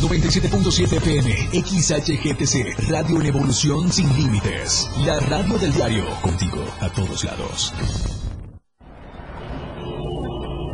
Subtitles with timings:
[0.00, 4.88] 97.7 PM, XHGTC, Radio en Evolución Sin Límites.
[5.04, 7.74] La radio del diario, contigo a todos lados.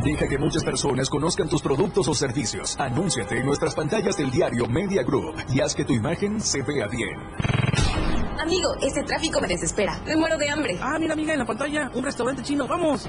[0.05, 2.77] Deja que muchas personas conozcan tus productos o servicios.
[2.79, 6.87] Anúnciate en nuestras pantallas del diario Media Group y haz que tu imagen se vea
[6.89, 7.19] bien.
[8.39, 9.99] Amigo, este tráfico me desespera.
[10.05, 10.79] Me muero de hambre.
[10.83, 12.67] Ah, mira, amiga, en la pantalla, un restaurante chino.
[12.69, 13.09] ¡Vamos!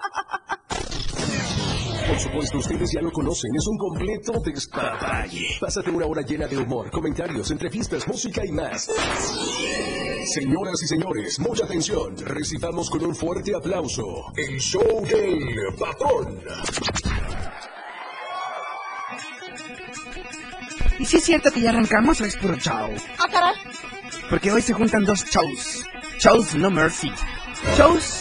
[2.21, 5.57] Supuesto, ustedes ya lo conocen, es un completo despapalle.
[5.59, 8.91] Pásate una hora llena de humor, comentarios, entrevistas, música y más.
[10.25, 12.15] Señoras y señores, mucha atención.
[12.17, 14.03] Recibamos con un fuerte aplauso
[14.37, 16.39] el show del patrón.
[20.99, 22.91] ¿Y si es cierto que ya arrancamos o es puro show?
[23.17, 23.55] Ah, caray.
[24.29, 25.83] Porque hoy se juntan dos shows.
[26.19, 27.11] Shows no mercy.
[27.75, 28.20] Shows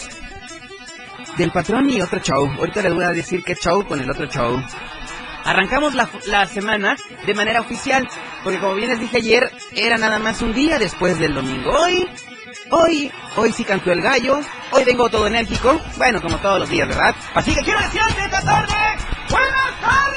[1.41, 2.47] del patrón y otro show.
[2.59, 4.63] Ahorita les voy a decir qué show con el otro show.
[5.45, 8.07] Arrancamos la, la semana de manera oficial,
[8.45, 11.71] porque como bien les dije ayer, era nada más un día después del domingo.
[11.71, 12.07] Hoy,
[12.71, 16.87] hoy, hoy sí cantó el gallo, hoy vengo todo enérgico, bueno, como todos los días,
[16.87, 17.15] ¿verdad?
[17.35, 18.75] Así que quiero decirte esta tarde,
[19.31, 20.11] buenas tardes.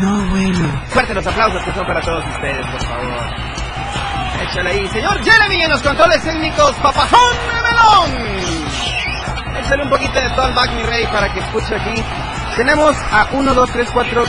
[0.00, 0.82] No, bueno.
[0.88, 3.50] Fuerte los aplausos que son para todos ustedes, por favor.
[4.42, 9.56] Échale ahí, señor Jeremy en los controles técnicos, papajón de melón.
[9.58, 12.02] Échale un poquito de back, mi rey, para que escuche aquí.
[12.56, 14.24] Tenemos a 1, 2, 3, 4,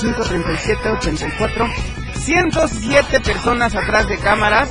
[0.00, 1.68] 5, 37, 84,
[2.14, 4.70] 107 personas atrás de cámaras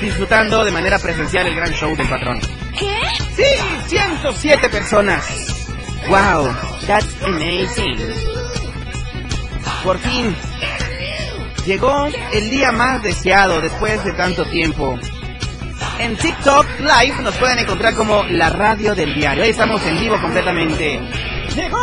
[0.00, 2.40] disfrutando de manera presencial el gran show del patrón.
[2.78, 2.96] ¿Qué?
[3.34, 5.26] Sí, 107 personas.
[6.08, 6.54] Wow,
[6.86, 8.35] that's amazing.
[9.86, 10.34] Por fin,
[11.64, 14.98] llegó el día más deseado después de tanto tiempo.
[16.00, 19.44] En TikTok Live nos pueden encontrar como la radio del diario.
[19.44, 21.00] Ahí estamos en vivo completamente.
[21.54, 21.78] ¡Llegó!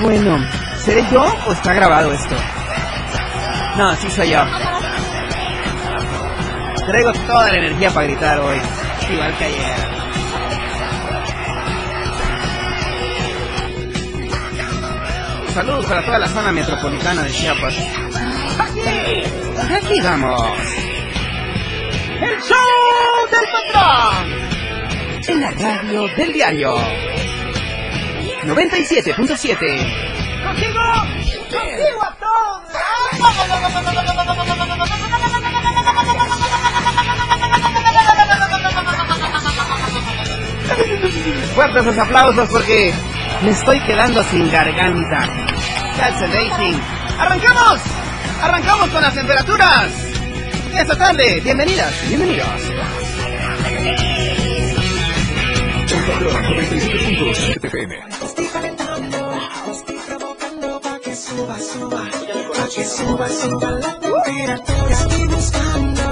[0.00, 0.38] Bueno.
[0.78, 2.34] ¿Seré yo o está grabado esto?
[3.76, 4.42] No, sí soy yo.
[6.86, 8.60] Traigo toda la energía para gritar hoy.
[9.12, 9.90] Igual que ayer.
[15.54, 17.74] Saludos para toda la zona metropolitana de Chiapas.
[18.58, 19.22] Aquí,
[19.74, 20.48] aquí vamos.
[22.20, 22.56] El show
[23.30, 24.40] del patrón.
[25.28, 27.09] En la radio del diario.
[28.44, 29.20] 97.7.
[30.42, 30.80] Contigo,
[31.50, 32.62] contigo a todos.
[41.54, 42.94] Fuertes los aplausos porque
[43.42, 45.28] me estoy quedando sin garganta.
[45.98, 46.80] That's amazing.
[47.18, 47.80] ¡Arrancamos!
[48.42, 49.90] ¡Arrancamos con las temperaturas!
[50.74, 52.48] Esta tarde, bienvenidas, bienvenidos.
[55.92, 58.19] El patrón 97.7 FM.
[61.30, 62.02] Suba, suba,
[62.56, 64.90] pa' que suba, suba la temperatura.
[64.90, 66.02] Estoy buscando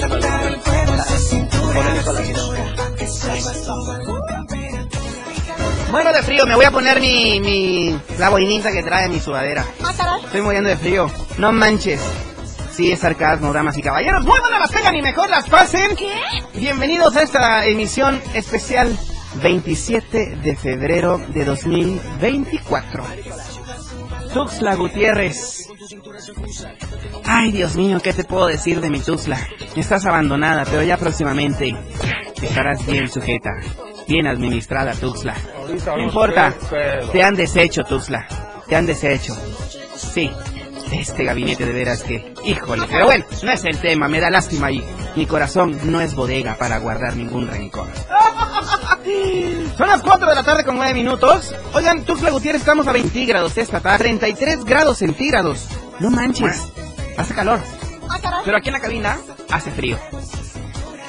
[0.00, 5.90] captar el fuego en su cintura, pa' que suba, suba la temperatura.
[5.90, 9.64] Muero de frío, me voy a poner mi, mi, la boinita que trae mi sudadera.
[10.24, 11.10] Estoy muriendo de frío.
[11.38, 12.00] No manches.
[12.72, 14.24] Sí, es sarcasmo, damas y caballeros.
[14.24, 15.96] Muy buenas las tengan y mejor las pasen.
[15.96, 16.14] ¿Qué?
[16.54, 18.96] Bienvenidos a esta emisión especial
[19.42, 23.04] 27 de febrero de 2024.
[24.32, 25.68] Tuxtla Gutiérrez.
[27.24, 29.38] Ay, Dios mío, ¿qué te puedo decir de mi Tuzla?
[29.76, 31.76] Estás abandonada, pero ya próximamente
[32.40, 33.50] estarás bien sujeta,
[34.06, 35.36] bien administrada, Tuxla.
[35.86, 36.54] No importa,
[37.12, 38.26] te han deshecho, Tuxla.
[38.68, 39.36] Te han deshecho.
[39.96, 40.30] Sí,
[40.92, 44.70] este gabinete de veras que, híjole, pero bueno, no es el tema, me da lástima
[44.70, 44.84] y
[45.16, 47.88] mi corazón no es bodega para guardar ningún rencor.
[49.78, 51.54] Son las 4 de la tarde con 9 minutos.
[51.72, 55.68] Oigan, Tuxla Gutiérrez, estamos a 20 grados esta tarde, 33 grados centígrados.
[56.00, 56.68] No manches,
[57.16, 57.60] hace calor.
[58.44, 59.18] Pero aquí en la cabina
[59.50, 59.98] hace frío.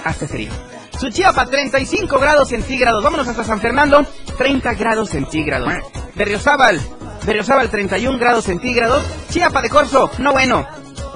[0.03, 0.51] Hace frío.
[0.99, 3.03] Suchiapa, 35 grados centígrados.
[3.03, 4.05] Vámonos hasta San Fernando,
[4.37, 5.73] 30 grados centígrados.
[6.15, 6.79] Berriozábal,
[7.25, 9.03] Berriozábal, 31 grados centígrados.
[9.29, 10.67] Chiapa de Corzo, no bueno,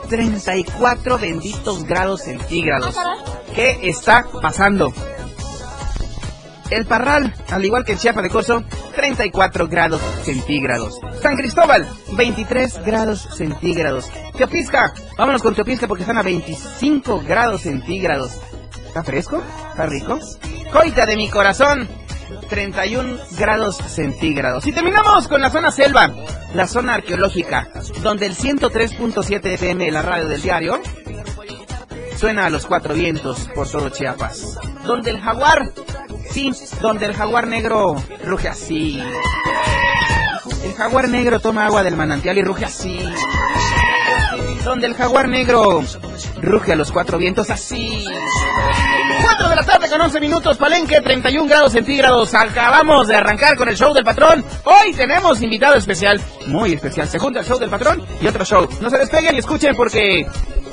[0.09, 2.95] 34 benditos grados centígrados.
[3.55, 4.93] ¿Qué está pasando?
[6.69, 8.63] El Parral, al igual que en Chiapa de Corzo,
[8.95, 10.99] 34 grados centígrados.
[11.21, 14.09] San Cristóbal, 23 grados centígrados.
[14.35, 18.39] Teopisca, vámonos con Teopisca porque están a 25 grados centígrados.
[18.87, 19.43] ¿Está fresco?
[19.71, 20.19] ¿Está rico?
[20.71, 21.87] Coita de mi corazón,
[22.49, 24.65] 31 grados centígrados.
[24.67, 26.11] Y terminamos con la zona selva,
[26.53, 27.69] la zona arqueológica,
[28.01, 30.81] donde el 103.7 FM, la radio del diario,
[32.17, 34.57] suena a los cuatro vientos por todo Chiapas.
[34.85, 35.69] Donde el jaguar,
[36.29, 36.51] sí,
[36.81, 39.01] donde el jaguar negro ruge así.
[40.63, 42.99] El jaguar negro toma agua del manantial y ruge así.
[44.65, 45.83] Donde el jaguar negro
[46.41, 48.03] ruge a los cuatro vientos así.
[49.21, 52.33] 4 de la tarde con 11 minutos, Palenque, 31 grados centígrados.
[52.33, 54.43] Acabamos de arrancar con el show del patrón.
[54.63, 57.07] Hoy tenemos invitado especial, muy especial.
[57.07, 58.67] Se junta el show del patrón y otro show.
[58.81, 60.25] No se despeguen y escuchen porque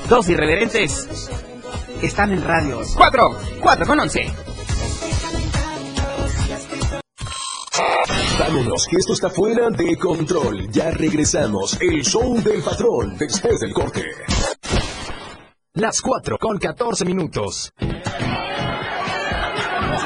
[0.09, 1.29] dos irreverentes
[2.01, 2.81] están en radio.
[2.97, 4.42] 4, 4 con 11.
[8.39, 10.67] Vámonos, que esto está fuera de control.
[10.71, 11.79] Ya regresamos.
[11.79, 14.03] El show del patrón después del corte.
[15.75, 17.71] Las 4 con 14 minutos.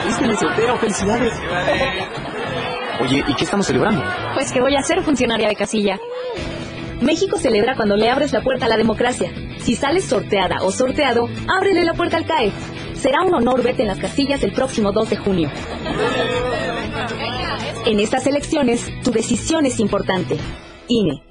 [0.05, 0.77] ¿Viste mi sorteo?
[0.77, 1.33] ¡Felicidades!
[3.01, 4.03] Oye, ¿y qué estamos celebrando?
[4.33, 5.97] Pues que voy a ser funcionaria de casilla.
[7.01, 9.31] México celebra cuando le abres la puerta a la democracia.
[9.59, 12.51] Si sales sorteada o sorteado, ábrele la puerta al CAE.
[12.93, 15.51] Será un honor verte en las casillas el próximo 2 de junio.
[17.87, 20.37] En estas elecciones, tu decisión es importante.
[20.89, 21.23] INE.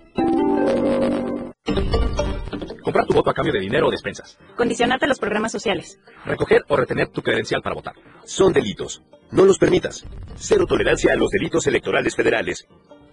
[2.82, 4.38] Comprar tu voto a cambio de dinero o despensas.
[4.56, 6.00] Condicionarte a los programas sociales.
[6.24, 7.92] Recoger o retener tu credencial para votar.
[8.24, 9.02] Son delitos.
[9.30, 10.06] No los permitas.
[10.36, 12.66] Cero tolerancia a los delitos electorales federales.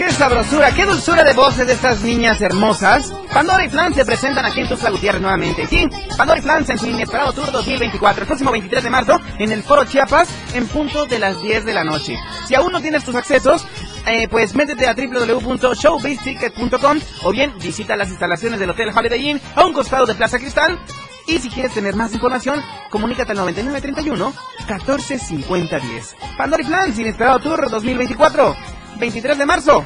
[0.00, 0.72] ¡Qué sabrosura!
[0.72, 3.12] ¡Qué dulzura de voces de estas niñas hermosas!
[3.34, 5.66] Pandora y Flan se presentan aquí en Tuxtla Gutiérrez nuevamente.
[5.66, 9.52] Sí, Pandora y Flan en su inesperado tour 2024, el próximo 23 de marzo, en
[9.52, 12.16] el Foro Chiapas, en punto de las 10 de la noche.
[12.48, 13.66] Si aún no tienes tus accesos,
[14.06, 19.66] eh, pues métete a www.showbizticket.com o bien visita las instalaciones del Hotel Holiday Inn a
[19.66, 20.78] un costado de Plaza Cristal.
[21.26, 26.16] Y si quieres tener más información, comunícate al 9931 145010.
[26.38, 28.79] Pandora y Flan, inesperado tour 2024.
[29.00, 29.84] 23 de marzo.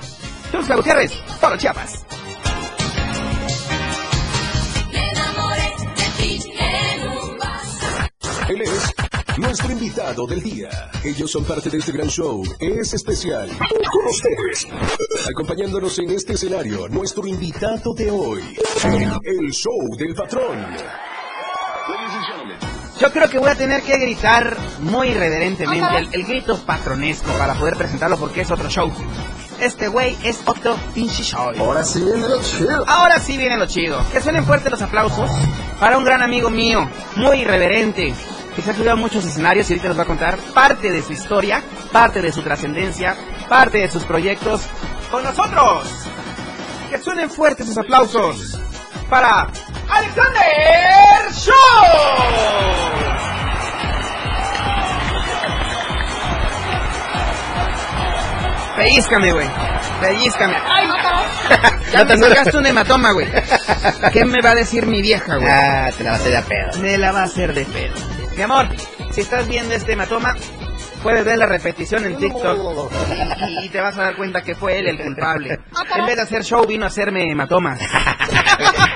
[0.50, 2.04] Tuxtla Gutiérrez, Foro Chiapas.
[8.48, 8.94] Él es
[9.38, 10.68] nuestro invitado del día.
[11.02, 12.42] Ellos son parte de este gran show.
[12.60, 13.48] Es especial.
[13.90, 14.68] Con ustedes.
[15.30, 18.42] Acompañándonos en este escenario, nuestro invitado de hoy.
[19.24, 21.13] El show del patrón.
[23.00, 27.54] Yo creo que voy a tener que gritar muy irreverentemente el, el grito patronesco para
[27.54, 28.92] poder presentarlo porque es otro show.
[29.60, 31.52] Este güey es otro pinche show.
[31.58, 32.84] Ahora sí viene lo chido.
[32.86, 33.98] Ahora sí viene lo chido.
[34.12, 35.30] Que suenen fuertes los aplausos
[35.80, 38.14] para un gran amigo mío, muy irreverente,
[38.54, 41.02] que se ha subido a muchos escenarios y ahorita nos va a contar parte de
[41.02, 43.16] su historia, parte de su trascendencia,
[43.48, 44.62] parte de sus proyectos
[45.10, 45.88] con nosotros.
[46.90, 48.60] Que suenen fuertes sus aplausos
[49.10, 49.48] para
[49.96, 51.54] Alexander Show.
[58.76, 59.48] Pellízcame, güey.
[60.00, 60.56] Pellízcame.
[60.66, 60.88] ¡Ay!
[61.92, 63.28] ya me sacaste un hematoma, güey.
[64.12, 65.48] ¿Qué me va a decir mi vieja, güey?
[65.48, 66.82] Ah, te la va a hacer de pedo.
[66.82, 67.94] Me la va a hacer de pedo.
[68.36, 68.68] Mi amor,
[69.12, 70.34] si estás viendo este hematoma,
[71.04, 72.90] puedes ver la repetición en TikTok
[73.60, 75.58] y, y te vas a dar cuenta que fue él el culpable.
[75.96, 77.76] En vez de hacer show, vino a hacerme hematoma.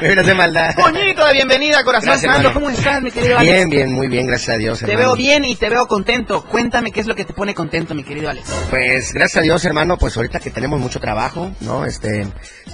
[0.00, 0.74] Me vino a hacer maldad.
[0.76, 2.48] Bonito de bienvenida, corazón Gracias, santo.
[2.48, 2.54] hermano.
[2.66, 3.52] ¿Cómo estás, mi querido Alex?
[3.54, 5.08] Bien, bien, muy bien, gracias a Dios, Te hermano.
[5.10, 6.44] veo bien y te veo contento.
[6.44, 8.50] Cuéntame qué es lo que te pone contento, mi querido Alex.
[8.70, 11.84] Pues gracias a Dios, hermano, pues ahorita que tenemos mucho trabajo, ¿no?
[11.84, 12.26] Este,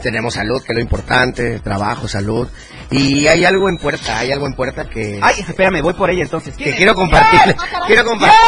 [0.02, 2.48] tenemos salud, que es lo importante, trabajo, salud.
[2.90, 6.22] Y hay algo en puerta, hay algo en puerta que, Ay, espérame, voy por ella
[6.22, 6.56] entonces.
[6.56, 7.56] que quiero compartir.
[7.86, 8.38] Quiero compartir.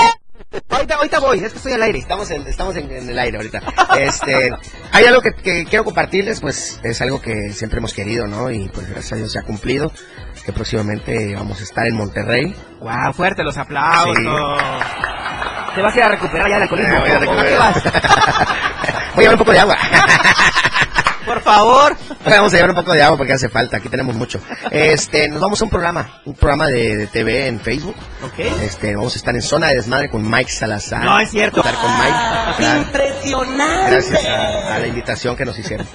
[0.69, 1.99] Ahorita, ahorita voy, es que estoy al aire.
[1.99, 3.61] Estamos en, estamos en, en el aire ahorita.
[3.99, 4.51] Este,
[4.93, 8.51] hay algo que, que quiero compartirles, pues es algo que siempre hemos querido, ¿no?
[8.51, 9.91] Y pues gracias a Dios se ha cumplido.
[10.45, 12.55] Que próximamente vamos a estar en Monterrey.
[12.81, 14.17] Wow, fuerte los aplausos.
[14.17, 14.25] Sí.
[15.75, 17.01] Te vas a ir a recuperar ya el alcoholismo.
[17.01, 17.75] Voy a ¿A qué recuperar.
[19.15, 19.77] Voy a llevar un poco de agua.
[21.27, 21.97] Por favor.
[22.25, 24.41] Vamos a llevar un poco de agua porque hace falta, aquí tenemos mucho.
[24.71, 27.97] Este, nos vamos a un programa, un programa de, de TV en Facebook.
[28.25, 28.39] Ok.
[28.63, 31.05] Este, vamos a estar en Zona de Desmadre con Mike Salazar.
[31.05, 31.61] No, es cierto.
[31.61, 32.57] Estar con Mike.
[32.59, 32.81] Claro.
[32.83, 33.91] Impresionante.
[33.91, 35.87] Gracias a, a la invitación que nos hicieron.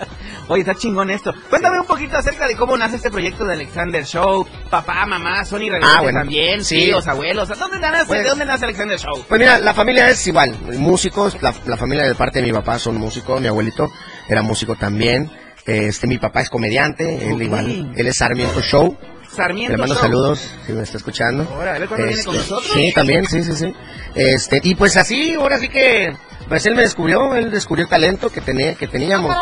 [0.48, 1.34] Oye, está chingón esto.
[1.50, 4.46] Cuéntame un poquito acerca de cómo nace este proyecto de Alexander Show.
[4.70, 6.20] Papá, mamá, Sony Ah, bueno.
[6.20, 6.86] también, Sí.
[6.86, 7.48] tíos, abuelos.
[7.58, 9.24] ¿Dónde nace, Pues- ¿De dónde nace Alexander Show?
[9.30, 12.78] Pues mira, la familia es igual, músicos, la, la familia de parte de mi papá
[12.80, 13.90] son músicos, mi abuelito
[14.34, 15.30] era músico también.
[15.66, 18.98] Este, mi papá es comediante, él igual, él es Sarmiento Show.
[19.32, 20.04] Sarmiento Le mando Show.
[20.04, 21.44] saludos, si me está escuchando.
[21.54, 22.72] Ahora, cuándo viene con Este, nosotros.
[22.74, 23.74] Sí, también, sí, sí, sí.
[24.16, 26.12] Este, y pues así, ahora sí que,
[26.52, 29.34] pues él me descubrió, él descubrió el talento que tenía, que teníamos.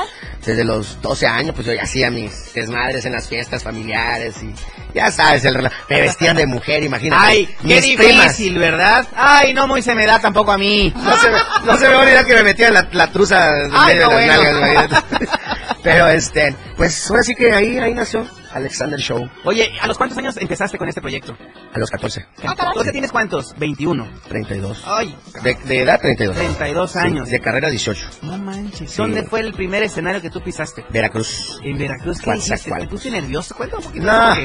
[0.46, 4.54] Desde los 12 años, pues yo ya hacía mis desmadres en las fiestas familiares y
[4.94, 7.26] ya sabes, el rela- me vestían de mujer, imagínate.
[7.26, 8.38] Ay, qué primas.
[8.38, 9.08] difícil, ¿verdad?
[9.16, 10.94] Ay, no muy se me da tampoco a mí.
[10.96, 13.60] No se, me, no se me va a olvidar que me metían la, la truza
[13.60, 14.60] en Ay, medio no, de las bueno.
[14.62, 15.04] nalgas.
[15.84, 20.18] Pero este, pues ahora sí que ahí, ahí nació Alexander Show, Oye, ¿a los cuántos
[20.18, 21.38] años empezaste con este proyecto?
[21.74, 22.26] a los 14,
[22.74, 23.54] ¿Tú ya tienes cuántos?
[23.58, 24.08] 21.
[24.28, 24.84] 32.
[24.86, 26.36] Ay, De, de edad 32.
[26.36, 27.30] 32 Sí, años.
[27.30, 28.08] de carrera 18.
[28.24, 28.90] No manches.
[28.92, 28.98] Sí.
[28.98, 30.84] ¿Dónde fue el primer escenario que tú pisaste?
[30.90, 31.60] Veracruz.
[31.64, 32.72] En Veracruz, ¿qué hiciste?
[32.72, 33.56] ¿Te puse nervioso?
[33.56, 34.06] Cuéntame un poquito.
[34.06, 34.36] No.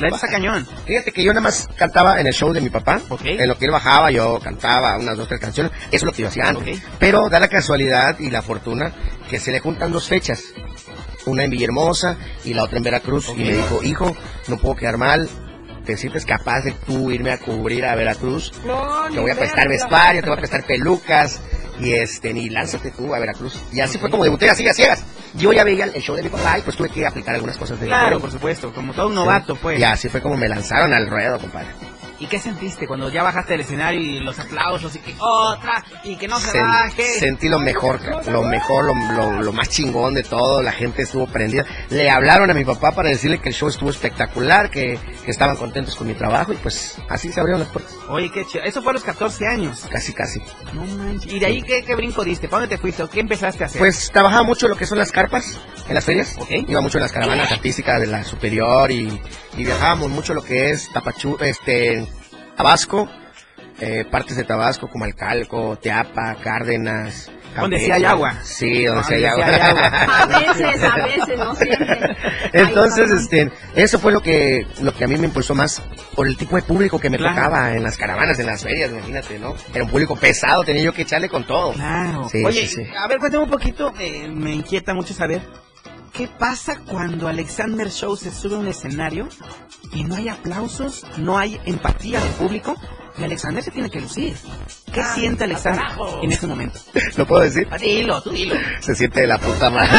[0.00, 0.66] La está cañón.
[0.86, 3.00] Fíjate que yo nada más cantaba en el show de mi papá.
[3.08, 3.20] Ok.
[3.24, 5.70] En lo que él bajaba, yo cantaba unas dos, tres canciones.
[5.86, 6.78] Eso es lo que yo hacía antes.
[6.78, 6.84] Ok.
[6.98, 8.92] Pero da la casualidad y la fortuna
[9.30, 10.42] que se le juntan dos fechas.
[11.26, 13.28] Una en Villahermosa y la otra en Veracruz.
[13.36, 14.16] Y me dijo, hijo,
[14.48, 15.28] no puedo quedar mal.
[15.84, 18.52] ¿Te sientes capaz de tú irme a cubrir a Veracruz?
[19.12, 21.40] Te voy a prestar vestuario, te voy a prestar pelucas.
[21.80, 23.60] Y este, ni lánzate tú a Veracruz.
[23.72, 25.04] Y así fue como debuté, así a ciegas.
[25.34, 27.80] Yo ya veía el show de mi papá y pues tuve que aplicar algunas cosas
[27.80, 28.72] de Claro, por supuesto.
[28.72, 29.80] Como todo un novato, pues.
[29.80, 31.68] Y así fue como me lanzaron al ruedo, compadre.
[32.22, 36.14] ¿Y qué sentiste cuando ya bajaste del escenario y los aplausos y que otra y
[36.14, 37.02] que no se Sen- baje?
[37.18, 40.62] Sentí lo mejor, lo mejor, lo, lo- lo más chingón de todo.
[40.62, 41.64] La gente estuvo prendida.
[41.90, 45.56] Le hablaron a mi papá para decirle que el show estuvo espectacular, que, que estaban
[45.56, 47.92] contentos con mi trabajo y pues así se abrieron las puertas.
[48.08, 48.62] Oye, qué chido.
[48.62, 49.86] Eso fue a los 14 años.
[49.90, 50.40] Casi, casi.
[50.74, 51.32] No manches.
[51.32, 52.46] ¿Y de ahí qué, qué brinco diste?
[52.48, 53.02] ¿Para dónde te fuiste?
[53.02, 53.80] ¿O ¿Qué empezaste a hacer?
[53.80, 55.58] Pues trabajaba mucho lo que son las carpas
[55.92, 56.34] en las ferias.
[56.38, 56.50] Ok.
[56.68, 59.20] Iba mucho en las caravanas artísticas de la superior y,
[59.56, 62.06] y viajábamos mucho lo que es Tapachú, este,
[62.56, 63.08] Tabasco,
[63.80, 67.30] eh, partes de Tabasco como Alcalco, Teapa, Cárdenas.
[67.54, 68.38] Donde sí hay agua.
[68.42, 69.44] Sí, donde sí hay sí agua.
[69.46, 69.88] hay agua.
[70.22, 72.16] A veces, a veces, no siempre.
[72.54, 75.82] Entonces, este, eso fue lo que, lo que a mí me impulsó más
[76.14, 77.34] por el tipo de público que me Claro.
[77.34, 79.54] tocaba en las caravanas, en las ferias, imagínate, ¿no?
[79.74, 81.74] Era un público pesado, tenía yo que echarle con todo.
[81.74, 82.26] Claro.
[82.30, 82.90] Sí, Oye, sí, sí.
[82.98, 83.92] a ver, cuéntame un poquito.
[83.98, 85.42] eh, me inquieta mucho saber.
[86.12, 89.28] ¿Qué pasa cuando Alexander Show se sube a un escenario
[89.92, 92.76] y no hay aplausos, no hay empatía del público?
[93.18, 94.34] Y Alexander se tiene que lucir.
[94.92, 95.84] ¿Qué Ah, siente Alexander
[96.22, 96.78] en ese momento?
[97.16, 97.66] ¿Lo puedo decir?
[97.70, 98.54] Ah, Dilo, tú dilo.
[98.80, 99.90] Se siente de la puta madre.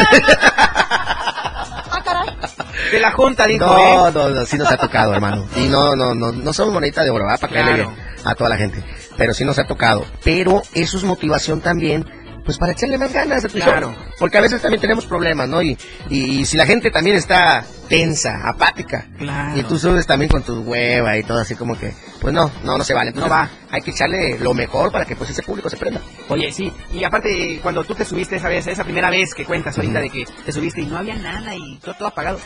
[2.92, 4.12] De la junta dijo, No, ¿eh?
[4.12, 5.44] no, no, sí nos ha tocado, hermano.
[5.56, 7.40] Y no, no, no, no somos monedita de oro, ¿verdad?
[7.40, 7.74] Para Claro.
[7.74, 7.88] bien
[8.24, 8.82] a toda la gente.
[9.16, 10.04] Pero sí nos ha tocado.
[10.22, 12.04] Pero eso es motivación también,
[12.44, 13.92] pues para echarle más ganas a tu Claro.
[13.92, 14.04] show.
[14.18, 15.62] Porque a veces también tenemos problemas, ¿no?
[15.62, 15.78] Y,
[16.10, 19.58] y, y si la gente también está tensa, apática, Claro.
[19.58, 22.78] y tú subes también con tu hueva y todo así como que, pues no, no,
[22.78, 23.08] no se vale.
[23.10, 23.50] Entonces, No va.
[23.70, 26.00] Hay que echarle lo mejor para que pues ese público se prenda.
[26.28, 29.76] Oye, sí, y aparte, cuando tú te subiste esa vez, esa primera vez que cuentas
[29.76, 32.38] ahorita de que te subiste y no había nada y todo, todo apagado,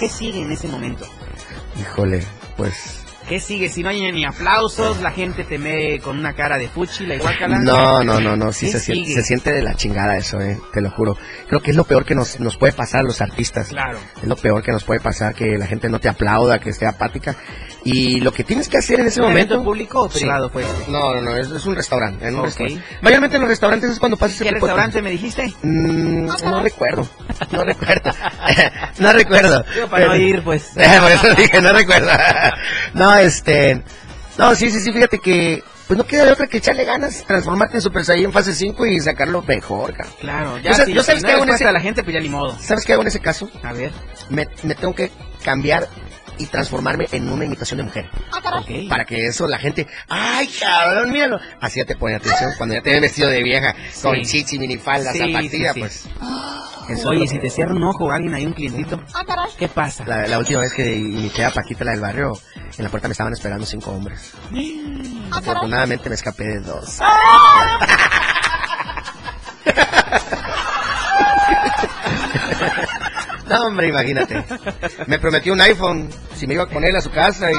[0.00, 1.06] ¿qué sigue en ese momento?
[1.80, 2.22] Híjole,
[2.56, 3.68] pues ¿Qué sigue?
[3.68, 7.18] Si no hay ni aplausos, la gente te ve con una cara de fuchi, la
[7.18, 7.58] guácala.
[7.58, 10.58] No, no, no, no, sí ¿Qué se siente, se siente de la chingada eso, eh,
[10.72, 11.16] te lo juro.
[11.46, 13.68] Creo que es lo peor que nos, nos puede pasar a los artistas.
[13.68, 13.98] Claro.
[14.16, 16.86] Es lo peor que nos puede pasar, que la gente no te aplauda, que esté
[16.86, 17.36] apática.
[17.90, 19.62] Y lo que tienes que hacer en ese ¿Un momento...
[19.62, 20.62] público o privado fue?
[20.88, 22.28] No, no, no, es, es un restaurante.
[22.28, 22.82] En un restaurante.
[23.00, 25.54] Mayormente en los restaurantes es cuando pasa ese ¿Qué de restaurante me dijiste?
[25.62, 27.08] Mm, no recuerdo,
[27.50, 28.10] no recuerdo,
[28.98, 29.64] no recuerdo.
[29.74, 30.70] Digo, para no ir, pues.
[30.74, 32.10] Por eso dije, no recuerdo.
[32.94, 33.82] No, este,
[34.36, 37.76] no, sí, sí, sí, fíjate que, pues no queda de otra que echarle ganas, transformarte
[37.76, 40.14] en Super Saiyan fase 5 y sacarlo mejor, cabrón.
[40.20, 42.20] Claro, ya si, yo sabes no qué hago en ese- a la gente, pues ya
[42.20, 42.56] ni modo.
[42.60, 43.50] ¿Sabes qué hago en ese caso?
[43.62, 43.92] A ver.
[44.28, 45.10] Me, me tengo que
[45.42, 45.88] cambiar
[46.38, 48.10] y transformarme en una imitación de mujer.
[48.58, 48.88] Ok.
[48.88, 51.38] Para que eso la gente, ay cabrón, míralo.
[51.60, 55.12] Así ya te pone atención cuando ya te ven vestido de vieja, con chichi, minifalda,
[55.12, 55.80] Sí, zapatilla, sí, sí.
[55.80, 56.08] pues.
[56.88, 58.98] Eso es Oye, si te cierra un ojo alguien ahí, un clientito,
[59.58, 60.04] ¿qué pasa?
[60.06, 62.32] La, la última vez que imité a Paquita, la del barrio,
[62.78, 64.32] en la puerta me estaban esperando cinco hombres.
[65.30, 66.98] Afortunadamente me escapé de dos.
[73.48, 74.44] No, hombre, imagínate.
[75.06, 77.56] Me prometió un iPhone si me iba con él a su casa y...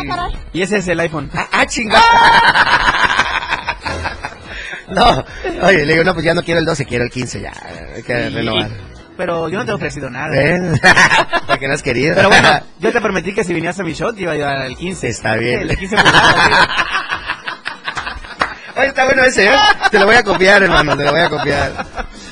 [0.57, 1.29] Y ese es el iPhone.
[1.33, 2.03] ¡Ah, ah, chingada!
[4.89, 5.23] No,
[5.61, 7.51] oye, le digo, no, pues ya no quiero el 12, quiero el 15 ya.
[7.95, 8.35] Hay que Sí.
[8.35, 8.69] renovar.
[9.17, 10.29] Pero yo no te he ofrecido nada.
[10.31, 10.79] ¿Ven?
[10.81, 12.15] ¿Para que no has querido?
[12.15, 14.57] Pero bueno, yo te prometí que si vinieras a mi show te iba a llevar
[14.57, 15.07] al 15.
[15.09, 15.69] Está bien.
[15.69, 16.67] El 15 pulgadas,
[18.77, 19.57] Oye, está bueno ese, ¿eh?
[19.91, 21.85] Te lo voy a copiar, hermano, te lo voy a copiar.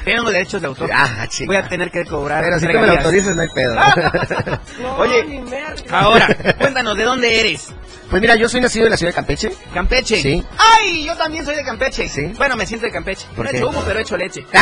[0.08, 0.90] Tengo los derechos de autor.
[0.94, 1.28] Ah.
[1.46, 2.42] Voy a tener que cobrar.
[2.42, 3.76] Pero si tú me lo autorizas, no hay pedo.
[5.00, 5.44] Oye,
[5.92, 7.74] ahora, cuéntanos, ¿de dónde eres?
[8.10, 9.52] Pues mira, yo soy nacido en la ciudad de Campeche.
[9.74, 10.22] Campeche.
[10.22, 10.42] Sí.
[10.58, 11.04] ¡Ay!
[11.04, 12.08] Yo también soy de Campeche.
[12.08, 12.32] Sí.
[12.38, 13.28] Bueno, me siento de Campeche.
[13.36, 13.58] ¿Por no qué?
[13.58, 14.46] he hecho humo, pero he hecho leche.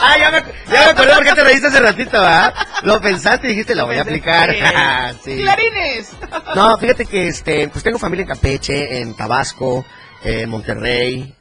[0.00, 0.38] Ah, ya me,
[0.72, 2.54] ya me acordé por qué te reíste hace ratito, ¿va?
[2.82, 4.54] Lo pensaste y dijiste, lo voy a aplicar.
[5.24, 5.38] Sí.
[5.38, 6.12] ¡Clarines!
[6.54, 9.84] No, fíjate que este, pues tengo familia en Campeche, en Tabasco,
[10.22, 11.34] en Monterrey,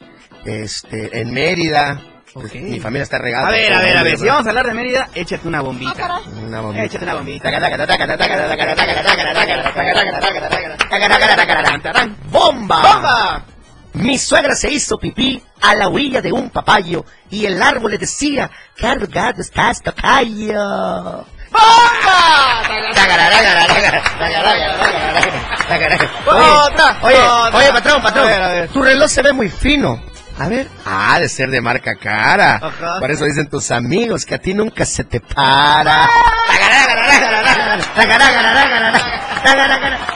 [0.47, 1.99] este, en Mérida.
[2.33, 3.47] Pues, Mi familia está regada.
[3.47, 6.21] A ver, a ver, a ver, si vamos a hablar de Mérida, échate una bombita.
[6.45, 6.85] Una bombita.
[6.85, 7.49] Échate una bombita.
[12.31, 12.81] ¡Bomba!
[12.81, 13.43] ¡Bomba!
[13.93, 17.97] Mi suegra se hizo pipí a la orilla de un papayo y el árbol le
[17.97, 21.25] decía, cargado estás, tocayo.
[26.27, 27.57] Otra, Oye, otra.
[27.57, 29.99] oye, patrón, patrón, tu reloj se ve muy fino.
[30.39, 32.59] A ver, ah, de ser de marca cara.
[32.61, 32.99] Ajá.
[32.99, 36.07] Por eso dicen tus amigos que a ti nunca se te para.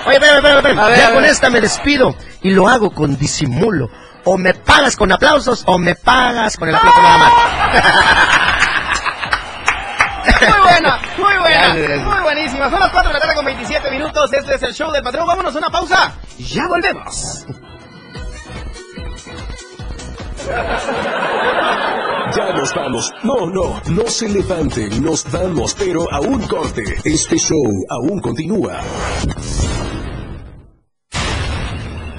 [0.05, 0.79] Oye, espérame, espérame, espérame.
[0.79, 3.89] A ver, Ya a con esta me despido y lo hago con disimulo.
[4.23, 7.33] O me pagas con aplausos o me pagas con el aplauso nada más.
[10.41, 12.05] Muy buena, muy buena, gracias.
[12.07, 12.69] muy buenísima.
[12.69, 14.31] Son las 4 de la tarde con 27 minutos.
[14.33, 15.25] Este es el show del patrón.
[15.25, 16.13] Vámonos a una pausa.
[16.37, 17.45] Ya volvemos.
[22.35, 23.11] Ya nos vamos.
[23.23, 26.83] No, no, no se levanten, nos vamos, pero a un corte.
[27.03, 28.79] Este show aún continúa.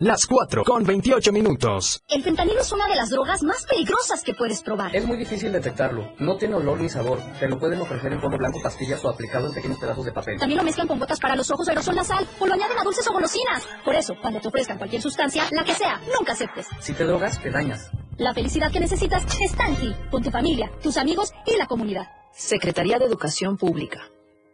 [0.00, 2.00] Las 4 con 28 minutos.
[2.08, 4.94] El fentanilo es una de las drogas más peligrosas que puedes probar.
[4.94, 6.12] Es muy difícil detectarlo.
[6.20, 7.18] No tiene olor ni sabor.
[7.40, 10.38] Te lo pueden ofrecer en polvo blanco, pastillas o aplicado en pequeños pedazos de papel.
[10.38, 12.84] También lo mezclan con gotas para los ojos o aerosol nasal o lo añaden a
[12.84, 13.66] dulces o golosinas.
[13.84, 16.68] Por eso, cuando te ofrezcan cualquier sustancia, la que sea, nunca aceptes.
[16.78, 17.90] Si te drogas, te dañas.
[18.18, 22.06] La felicidad que necesitas está en ti, con tu familia, tus amigos y la comunidad.
[22.32, 24.08] Secretaría de Educación Pública.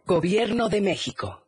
[0.07, 1.44] Gobierno de México.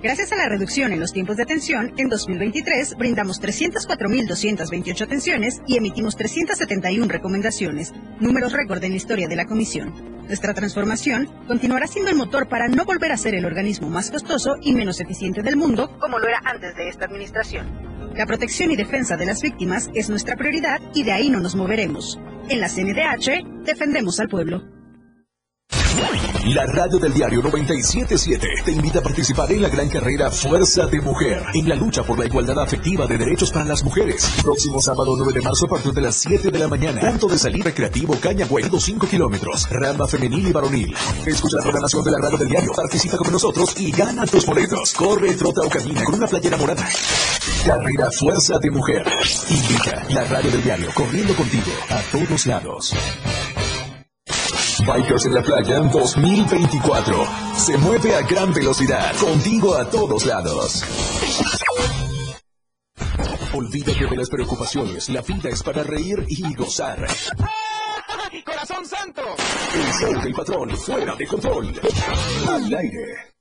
[0.00, 5.76] Gracias a la reducción en los tiempos de atención, en 2023 brindamos 304.228 atenciones y
[5.76, 9.92] emitimos 371 recomendaciones, números récord en la historia de la Comisión.
[10.28, 14.54] Nuestra transformación continuará siendo el motor para no volver a ser el organismo más costoso
[14.62, 17.66] y menos eficiente del mundo, como lo era antes de esta administración.
[18.14, 21.56] La protección y defensa de las víctimas es nuestra prioridad y de ahí no nos
[21.56, 22.20] moveremos.
[22.48, 24.77] En la CNDH defendemos al pueblo.
[26.54, 31.00] La radio del diario 977 te invita a participar en la gran carrera Fuerza de
[31.00, 34.30] Mujer, en la lucha por la igualdad afectiva de derechos para las mujeres.
[34.42, 37.00] Próximo sábado 9 de marzo a partir de las 7 de la mañana.
[37.00, 39.68] Punto de salida recreativo Cañagüey, 5 kilómetros.
[39.70, 40.94] Rama femenil y varonil.
[41.26, 44.94] Escucha la programación de la radio del diario, participa con nosotros y gana tus boletos.
[44.94, 46.88] Corre, trota o camina con una playera morada.
[47.66, 49.04] Carrera Fuerza de Mujer.
[49.50, 52.94] Invita la radio del diario, corriendo contigo a todos lados.
[54.88, 57.26] Bikers en la playa 2024.
[57.56, 59.14] Se mueve a gran velocidad.
[59.16, 60.82] Contigo a todos lados.
[63.52, 65.10] Olvídate de las preocupaciones.
[65.10, 67.06] La vida es para reír y gozar.
[68.46, 69.22] ¡Corazón santo!
[69.74, 71.80] El show del patrón fuera de control.
[72.48, 73.34] Al aire.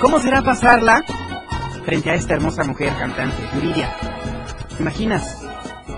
[0.00, 1.04] ¿Cómo será pasarla
[1.84, 3.96] frente a esta hermosa mujer cantante, Yuridia?
[4.76, 5.45] ¿Te imaginas?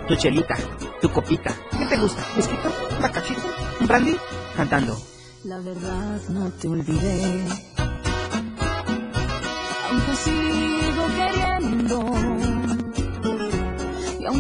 [0.09, 0.57] Tu chelita,
[1.03, 1.55] tu copita.
[1.79, 2.23] ¿Qué te gusta?
[2.35, 2.73] ¿Whisquito?
[2.97, 3.43] ¿Un bacachito?
[3.81, 4.17] ¿Un brandy?
[4.57, 4.99] Cantando.
[5.45, 7.68] La verdad no te olvidé.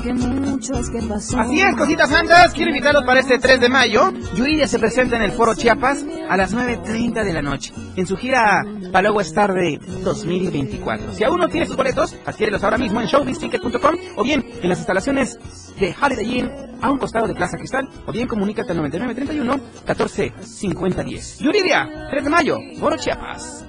[0.08, 1.38] Y aunque mucho es que pasó.
[1.38, 2.54] Así es, cositas santas.
[2.54, 4.10] Quiero invitarlos para este 3 de mayo.
[4.34, 7.74] Yuridia se presenta en el Foro Chiapas a las 9.30 de la noche.
[7.94, 11.12] En su gira Palogo Star de 2024.
[11.12, 14.78] Si aún no tienes sus boletos, adquiérelos ahora mismo en showbizticket.com o bien en las
[14.78, 15.38] instalaciones
[15.78, 20.32] de Holiday Inn a un costado de Plaza Cristal o bien comunícate al 9931 14
[20.40, 21.38] 50 10.
[21.40, 23.67] Yuridia, 3 de mayo, Foro Chiapas.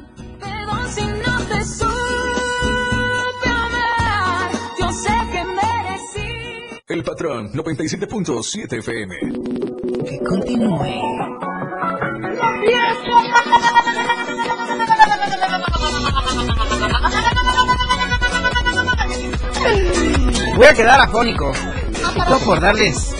[7.00, 9.16] El patrón 97.7 FM.
[10.06, 10.80] Que continúe.
[20.58, 21.54] Voy a quedar afónico.
[22.28, 23.16] Todo por darles.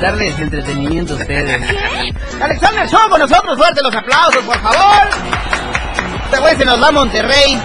[0.00, 1.62] Darles entretenimiento a ustedes.
[2.40, 5.08] Alexander Show con nosotros, fuerte los aplausos, por favor.
[6.24, 7.60] Este güey se nos va a Monterrey.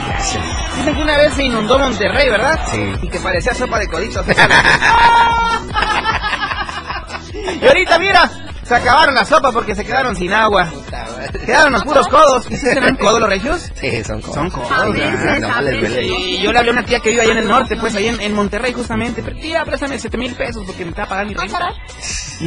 [0.78, 2.60] Dicen que una vez se inundó Monterrey, ¿verdad?
[2.72, 2.82] Sí.
[3.02, 4.26] Y que parecía sopa de coditos.
[7.62, 8.32] y ahorita, mira,
[8.64, 10.70] se acabaron la sopa porque se quedaron sin agua.
[11.46, 12.50] Quedaron los puros codos.
[12.50, 13.70] ¿Y se ven codos los regios?
[13.76, 14.36] Sí, son codos.
[14.36, 14.72] Son codos.
[14.72, 14.94] A ¿verdad?
[14.94, 16.04] veces, a veces.
[16.04, 18.08] Y yo le hablé a una tía que vive allá en el norte, pues ahí
[18.08, 19.22] en, en Monterrey justamente.
[19.24, 21.74] Pero tía, préstame 7 mil pesos porque me está pagando mi renta.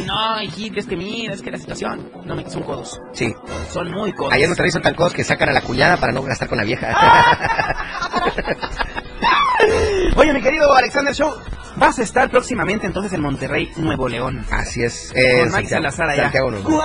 [0.05, 2.09] No, hijita, es que mira, es que la situación.
[2.25, 2.99] No, me son codos.
[3.13, 3.33] Sí.
[3.71, 4.33] Son muy codos.
[4.33, 6.63] Ayer nos son tan codos que sacan a la cuñada para no gastar con la
[6.63, 6.87] vieja.
[10.15, 11.33] Oye, mi querido Alexander Show,
[11.77, 14.45] vas a estar próximamente entonces en Monterrey, Nuevo León.
[14.51, 15.11] Así es.
[15.13, 16.23] Con Eh, Santiago- Salazar allá.
[16.23, 16.83] Santiago va.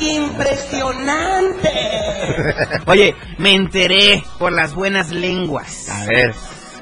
[0.00, 1.70] ¡Impresionante!
[2.86, 5.88] Oye, me enteré por las buenas lenguas.
[5.88, 6.34] A ver.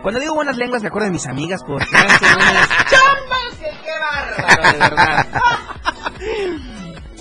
[0.03, 3.93] Cuando digo buenas lenguas me acuerdo de mis amigas porque hacen unas chambas que qué
[4.39, 5.27] bárbaro, de verdad.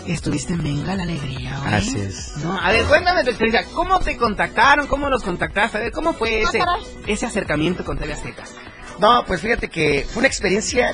[0.07, 1.75] Estuviste en Venga la Alegría, ¿oye?
[1.75, 2.37] Así es.
[2.43, 3.65] No, a ver, cuéntame tu experiencia.
[3.73, 4.87] ¿Cómo te contactaron?
[4.87, 5.77] ¿Cómo los contactaste?
[5.77, 6.59] A ver, ¿cómo fue ese,
[7.07, 8.43] ese acercamiento con TV Azteca?
[8.99, 10.93] No, pues fíjate que fue una experiencia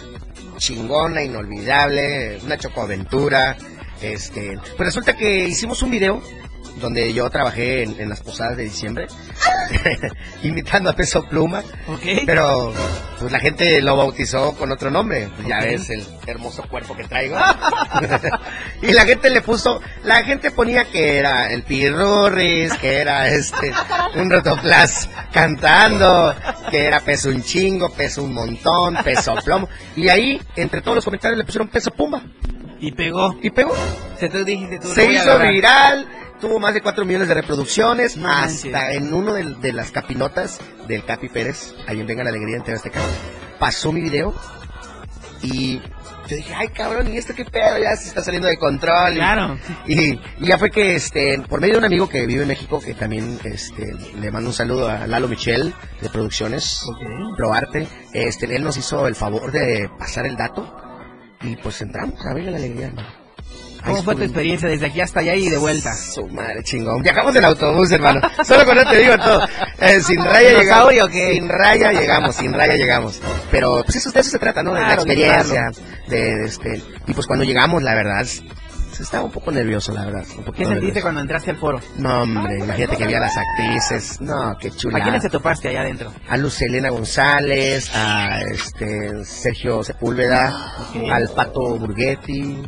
[0.58, 3.58] chingona, inolvidable, una chocoaventura.
[4.02, 6.22] Este, pues resulta que hicimos un video
[6.78, 9.08] donde yo trabajé en, en las posadas de diciembre,
[10.44, 11.64] imitando a Peso Pluma.
[12.26, 12.74] Pero
[13.20, 15.30] pues la gente lo bautizó con otro nombre.
[15.36, 15.64] Pues, Ya Ok.
[15.66, 17.38] ves el hermoso cuerpo que traigo.
[18.82, 23.74] y la gente le puso, la gente ponía que era el Pirurris, que era este
[24.16, 26.34] un rotoplas cantando,
[26.72, 29.68] que era peso un chingo, peso un montón, peso plomo.
[29.96, 32.22] Y ahí, entre todos los comentarios, le pusieron peso pumba.
[32.82, 33.36] Y pegó.
[33.42, 33.76] Y pegó.
[34.20, 34.88] Se te dijiste tú.
[34.94, 36.08] Se hizo viral,
[36.40, 40.60] tuvo más de 4 millones de reproducciones, No hasta en uno de, de las capinotas
[40.88, 43.00] del Capi Pérez, ahí en Venga la Alegría en TV Azteca,
[43.60, 44.34] pasó mi video
[45.42, 45.80] y
[46.28, 47.78] yo dije, ay cabrón, ¿y esto qué pedo?
[47.80, 49.14] Ya se está saliendo de control.
[49.14, 49.58] Y- Claro.
[49.88, 52.80] Y, y ya fue que, este, por medio de un amigo que vive en México,
[52.80, 56.84] que también, este, le mando un saludo a Lalo Michel, de Producciones,
[57.36, 60.72] Proarte, este, él nos hizo el favor de pasar el dato
[61.42, 62.88] y pues entramos a Venga la Alegría.
[62.88, 63.08] hermano.
[63.86, 65.94] ¿Cómo fue tu experiencia desde aquí hasta allá y de vuelta?
[65.96, 67.02] Su madre chingón.
[67.02, 68.22] Viajamos en autobús, hermano.
[68.46, 69.48] Solo con eso te digo todo.
[69.80, 70.94] Eh, sin raya llegamos.
[71.12, 73.22] Sin raya llegamos, sin raya llegamos.
[73.52, 74.74] Pero pues eso, de eso se trata, ¿no?
[74.74, 75.72] De la experiencia.
[76.08, 78.26] De, este, y pues cuando llegamos, la verdad,
[79.04, 80.26] estaba un poco nervioso, la verdad.
[80.38, 81.02] un ¿Qué sentiste nervioso.
[81.02, 81.80] cuando entraste al foro?
[81.98, 84.22] No, hombre, imagínate que había las actrices.
[84.22, 85.00] No, qué chula.
[85.00, 86.12] ¿A quiénes te topaste allá adentro?
[86.28, 90.54] A Luz Elena González, a este Sergio Sepúlveda,
[91.12, 92.62] al Pato Burguetti,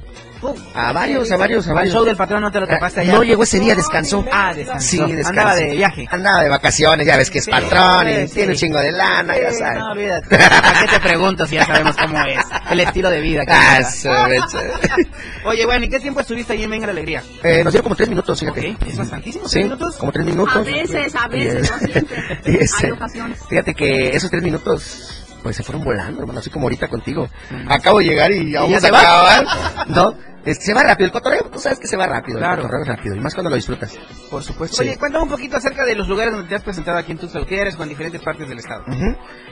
[0.73, 1.93] a varios, a varios, a ¿Al varios.
[1.93, 3.13] show del patrón no te lo topaste allá?
[3.13, 4.25] No llegó ese día, descansó.
[4.31, 4.87] Ah, descansó.
[4.87, 5.29] Sí, descansó.
[5.29, 6.07] Andaba de viaje.
[6.09, 8.33] Andaba de vacaciones, ya ves que es Sí, patrón y sí.
[8.35, 9.79] tiene un chingo de lana, ya Sí, sabes.
[9.79, 10.27] no, olvídate.
[10.37, 12.43] ¿Para qué te pregunto si ya sabemos cómo es?
[12.69, 13.81] El estilo de vida que Ah.
[15.45, 17.23] Oye, bueno, ¿y qué tiempo estuviste ahí en Venga la Alegría?
[17.43, 18.77] Eh, nos dieron como tres minutos, fíjate.
[18.87, 19.47] ¿Es bastantísimo?
[19.47, 19.97] Sí, ¿Tres minutos?
[19.97, 20.55] como tres minutos.
[20.55, 22.41] A veces, a veces, no siempre.
[22.45, 23.39] Y Hay ocasiones.
[23.49, 27.29] Fíjate que esos tres minutos, pues se fueron volando, hermano, así como ahorita contigo.
[27.67, 29.87] Acabo de llegar y ya ¿Y vamos ya a acabar.
[29.87, 32.55] No, este, se va rápido, el cotorreo, tú sabes que se va rápido, Claro.
[32.55, 33.93] el cotorreo es rápido, y más cuando lo disfrutas.
[34.29, 34.77] Por supuesto.
[34.77, 34.83] Sí.
[34.89, 37.41] Oye, cuéntame un poquito acerca de los lugares donde te has presentado aquí en Tuxtla
[37.41, 38.83] Gutiérrez con diferentes partes del estado.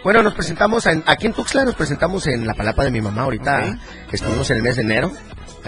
[0.04, 3.24] Bueno, nos presentamos en- aquí en Tuxtla, nos presentamos en la palapa de mi mamá
[3.24, 3.78] ahorita.
[4.12, 5.12] Estuvimos en el mes de enero,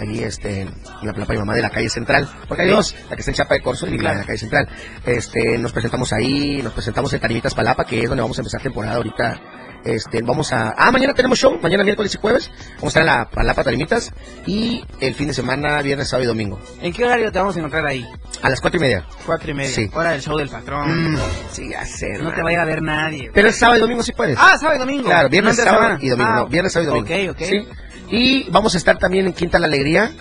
[0.02, 2.28] ahí este, en la mi mamá de la calle central.
[2.48, 4.38] Porque hay dos, la que está en Chapa de Corzo y la de la calle
[4.38, 4.68] central.
[5.06, 8.60] Este, nos presentamos ahí, nos presentamos en Tarimitas Palapa, que es donde vamos a empezar
[8.60, 9.40] temporada ahorita.
[9.84, 10.74] Este, vamos a...
[10.76, 12.50] Ah, mañana tenemos show, mañana miércoles y jueves.
[12.76, 14.12] Vamos a estar en la Palapa Tarimitas
[14.46, 16.60] y el fin de semana, viernes, sábado y domingo.
[16.80, 18.06] ¿En qué horario te vamos a encontrar ahí?
[18.42, 19.04] A las cuatro y media.
[19.26, 19.74] Cuatro y media.
[19.74, 19.90] Sí.
[19.92, 21.14] Hora del show del patrón.
[21.14, 21.18] Mm,
[21.50, 22.10] sí, ya sé.
[22.18, 22.56] No te hermano.
[22.56, 23.30] va a ver nadie.
[23.34, 24.38] Pero el sábado y domingo sí puedes.
[24.38, 25.04] Ah, sábado y domingo.
[25.04, 26.30] Claro, viernes, sábado y domingo.
[26.30, 27.32] Ah, no, viernes, sábado y domingo.
[27.32, 27.48] Ok, ok.
[27.48, 27.68] Sí.
[28.12, 30.12] Y vamos a estar también en Quinta La Alegría,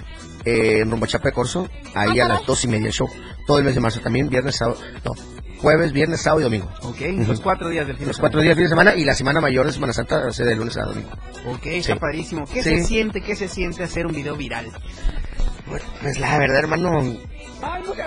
[0.45, 3.09] eh, en Rumbo de Corzo, ahí a las dos y media show.
[3.45, 5.11] Todo el mes de marzo también, viernes, sábado, no,
[5.57, 6.71] jueves, viernes, sábado y domingo.
[6.83, 8.29] Ok, los cuatro días del fin de Los semana.
[8.29, 10.45] cuatro días de fin de semana y la semana mayor de Semana Santa, o sea,
[10.45, 11.09] de lunes a domingo.
[11.47, 12.45] Ok, está padrísimo.
[12.45, 12.69] ¿Qué Sí.
[12.79, 14.71] se siente, qué se siente hacer un video viral?
[16.01, 17.01] Pues la verdad, hermano,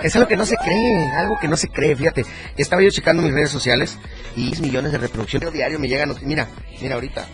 [0.03, 2.25] es algo que no se cree, algo que no se cree, fíjate.
[2.57, 3.97] Estaba yo checando mis redes sociales
[4.35, 6.13] y 10 millones de reproducciones diario me llegan.
[6.23, 6.47] Mira,
[6.81, 7.27] mira ahorita,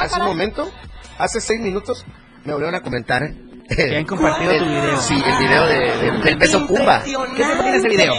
[0.00, 0.70] hace un momento,
[1.18, 2.04] hace seis minutos,
[2.44, 3.22] me volvieron a comentar.
[3.68, 5.00] Que han compartido tu video.
[5.00, 5.76] Sí, el video de,
[6.12, 7.02] de- del peso Pumba.
[7.02, 8.14] ¿Qué tiempo tiene ese video?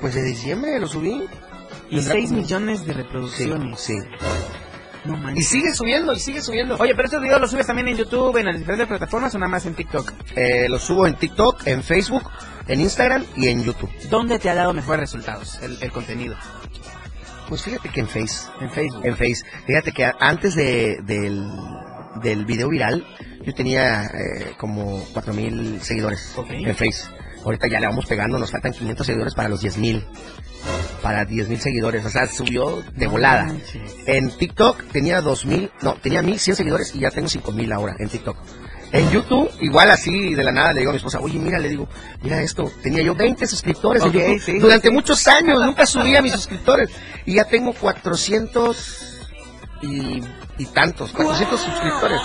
[0.00, 1.22] Pues de diciembre lo subí.
[1.90, 3.80] Y Tendrá 6 como- millones de reproducciones.
[3.80, 3.98] sí.
[5.04, 6.76] No Y sigue subiendo, y sigue subiendo.
[6.78, 9.50] Oye, pero estos videos los subes también en YouTube, en las diferentes plataformas o nada
[9.50, 10.12] más en TikTok.
[10.36, 12.30] Eh, lo subo en TikTok, en Facebook,
[12.68, 13.90] en Instagram y en YouTube.
[14.10, 16.36] ¿Dónde te ha dado mejores resultados el, el contenido?
[17.48, 18.46] Pues fíjate que en Face.
[18.60, 19.00] En Facebook.
[19.06, 19.42] En Face.
[19.66, 21.48] Fíjate que antes de, del,
[22.16, 23.06] del video viral,
[23.42, 27.04] yo tenía eh, como 4000 seguidores en Face.
[27.44, 30.04] Ahorita ya le vamos pegando, nos faltan 500 seguidores para los 10000.
[31.02, 33.54] Para 10.000 seguidores, o sea, subió de volada.
[34.04, 38.36] En TikTok tenía 2000, no, tenía 1100 seguidores y ya tengo 5000 ahora en TikTok.
[38.92, 41.68] En YouTube, igual así de la nada le digo a mi esposa, oye, mira, le
[41.68, 41.88] digo,
[42.22, 44.94] mira esto, tenía yo 20 suscriptores en YouTube sí, durante sí.
[44.94, 46.90] muchos años, nunca subía a mis suscriptores
[47.24, 49.28] y ya tengo 400
[49.82, 50.22] y,
[50.60, 52.20] y tantos, 400 suscriptores.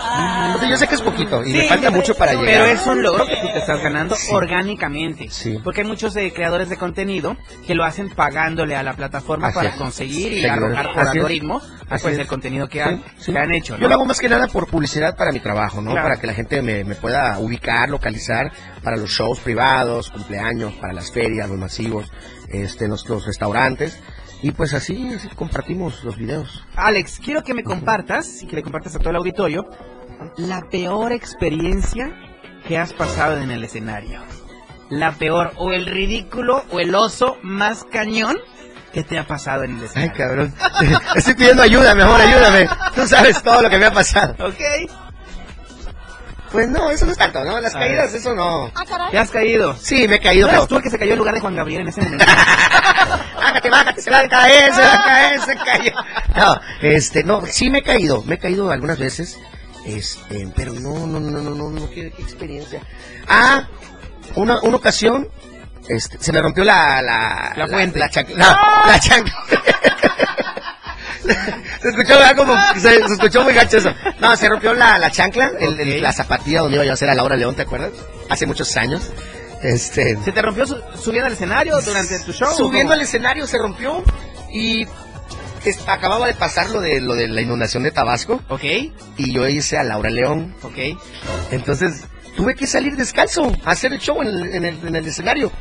[0.48, 2.46] Entonces yo sé que es poquito y me Sí, falta mucho para llegar.
[2.46, 4.34] Pero es un logro que tú te estás ganando Sí.
[4.34, 5.30] orgánicamente.
[5.30, 5.60] Sí.
[5.64, 9.56] Porque hay muchos eh, creadores de contenido que lo hacen pagándole a la plataforma Así
[9.56, 9.76] para es.
[9.76, 12.20] conseguir y arrojar por algoritmo pues, es.
[12.20, 13.76] el contenido que han, que han hecho.
[13.76, 13.80] ¿no?
[13.82, 15.92] Yo lo hago más que nada por publicidad para mi trabajo, ¿no?
[15.92, 16.06] Claro.
[16.08, 18.52] Para que la gente me, me pueda ubicar, localizar
[18.84, 22.12] para los shows privados, cumpleaños, para las ferias, los masivos,
[22.50, 23.98] este, los restaurantes.
[24.42, 26.64] Y pues así, así compartimos los videos.
[26.76, 29.66] Alex, quiero que me compartas y que le compartas a todo el auditorio
[30.38, 32.14] la peor experiencia
[32.68, 34.22] que has pasado en el escenario.
[34.90, 38.38] La peor, o el ridículo, o el oso más cañón
[38.94, 40.14] que te ha pasado en el Ay, escenario.
[40.16, 40.54] cabrón.
[41.16, 42.68] Estoy pidiendo ayuda, mi amor, ayúdame.
[42.94, 44.36] Tú sabes todo lo que me ha pasado.
[44.48, 44.62] Ok.
[46.52, 47.60] Pues no, eso no es tanto, ¿no?
[47.60, 48.22] Las A caídas, ver.
[48.22, 48.72] eso no.
[49.12, 49.76] ¿Te has caído?
[49.76, 50.62] Sí, me he caído, ¿No pero...
[50.62, 52.26] eres tú el que se cayó en lugar de Juan Gabriel en ese momento?
[53.38, 55.92] bájate, bájate, se va a caer, se va a caer, se cayó.
[56.36, 59.38] No, este, no, sí me he caído, me he caído algunas veces,
[59.86, 62.82] este, pero no, no, no, no, no, no, qué, qué experiencia.
[63.28, 63.68] Ah,
[64.36, 65.28] una, una ocasión,
[65.88, 68.00] este, se me rompió la, la, La fuente.
[68.00, 69.34] la, chancla, no, la chancla.
[71.82, 73.94] Se escuchó como, se, se escuchó muy gacho eso.
[74.20, 77.16] No, se rompió la, la chancla, el- la zapatilla donde iba yo a hacer a
[77.16, 77.92] Laura León, ¿te acuerdas?
[78.30, 79.12] Hace muchos años.
[79.68, 82.50] Este, ¿Se te rompió su- subiendo al escenario durante tu show?
[82.56, 84.04] Subiendo ¿o al escenario se rompió
[84.52, 84.86] y
[85.88, 88.42] acababa de pasar lo de lo de la inundación de Tabasco?
[88.50, 88.64] Ok,
[89.18, 90.56] y yo hice a Laura León.
[90.62, 90.78] ok.
[91.52, 92.04] Entonces
[92.36, 95.52] tuve que salir descalzo a hacer el show en el, en el- en el escenario.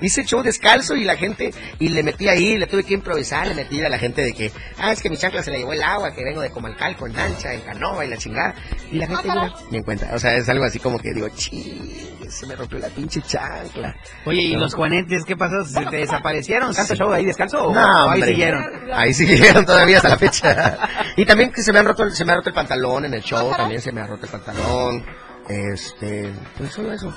[0.00, 3.46] Hice el show descalzo y la gente, y le metí ahí, le tuve que improvisar,
[3.46, 5.72] le metí a la gente de que, ah, es que mi chancla se la llevó
[5.72, 8.54] el agua, que vengo de Comalcalco en lancha, en canoa y la chingada.
[8.90, 10.14] Y la gente mira, me encuentra.
[10.14, 13.94] O sea, es algo así como que digo, ching, se me rompió la pinche chancla.
[14.26, 14.60] Oye, ¿y No.
[14.60, 15.64] los juanetes qué pasó?
[15.64, 16.74] ¿Se te desaparecieron?
[16.74, 18.64] ¿Tanto show ahí descalzo o No, o ahí siguieron?
[18.92, 20.78] Ahí siguieron todavía hasta la fecha.
[21.16, 23.22] Y también que se me, han roto, se me ha roto el pantalón en el
[23.22, 25.04] show, también se me ha roto el pantalón.
[25.48, 27.14] Este, pues solo eso.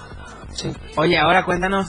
[0.53, 0.71] Sí.
[0.95, 1.87] Oye, ahora cuéntanos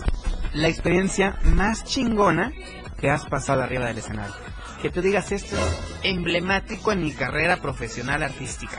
[0.54, 2.52] la experiencia más chingona
[3.00, 4.34] que has pasado arriba del escenario.
[4.82, 8.78] Que tú digas esto es emblemático en mi carrera profesional artística.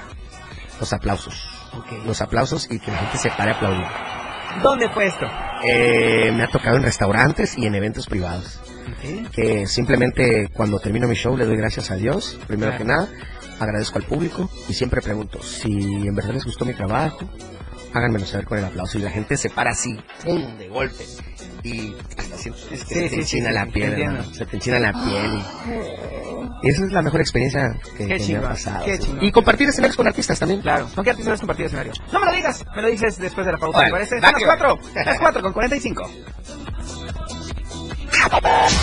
[0.79, 1.49] Los aplausos.
[2.05, 3.85] Los aplausos y que la gente se pare a aplaudir.
[4.63, 5.27] ¿Dónde fue esto?
[5.63, 8.59] Eh, me ha tocado en restaurantes y en eventos privados.
[9.31, 12.77] Que simplemente cuando termino mi show le doy gracias a Dios, primero Claro.
[12.83, 13.07] que nada.
[13.59, 17.29] Agradezco al público y siempre pregunto si en verdad les gustó mi trabajo.
[17.93, 20.57] Háganmelo saber con el aplauso y la gente se para así, ¡pum!
[20.57, 21.03] de golpe.
[21.63, 24.45] Y hasta sientes que Sí, se te sí, sí, enchina sí, la sí, piel, se
[24.45, 25.41] te enchina la piel.
[26.63, 28.85] Y, y esa es la mejor experiencia que, Qué que me chingón, ha pasado.
[28.85, 29.03] qué sí.
[29.03, 29.23] chingón.
[29.25, 30.61] Y compartir escenarios con artistas también.
[30.61, 30.87] Claro.
[30.93, 31.93] ¿Con qué artista has compartido escenario?
[32.13, 34.21] No me lo digas, me lo dices después de la pausa, ¿te Órale, parece?
[34.21, 36.09] las cuatro, las cuatro con 45.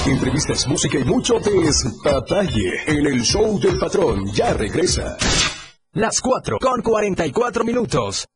[0.06, 4.26] Entrevistas, música y mucho despatalle en el show del patrón.
[4.32, 5.16] Ya regresa.
[5.92, 8.26] Las 4 con 44 minutos.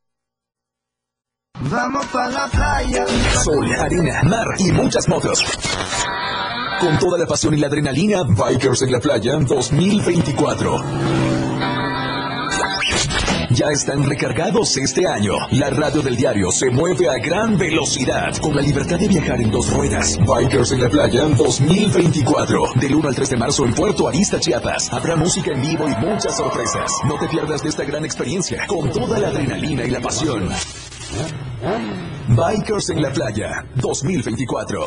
[1.59, 3.05] Vamos pa' la playa.
[3.43, 5.43] Sol, arena, mar y muchas motos.
[6.79, 10.81] Con toda la pasión y la adrenalina, Bikers en la Playa 2024.
[13.51, 15.33] Ya están recargados este año.
[15.51, 19.51] La radio del diario se mueve a gran velocidad con la libertad de viajar en
[19.51, 20.17] dos ruedas.
[20.17, 22.63] Bikers en la Playa 2024.
[22.79, 24.91] Del 1 al 3 de marzo en Puerto Arista, Chiapas.
[24.91, 26.91] Habrá música en vivo y muchas sorpresas.
[27.05, 30.49] No te pierdas de esta gran experiencia con toda la adrenalina y la pasión.
[32.27, 34.85] Bikers en la Playa 2024.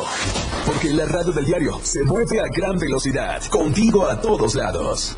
[0.65, 3.41] Porque la radio del diario se mueve a gran velocidad.
[3.49, 5.17] Contigo a todos lados.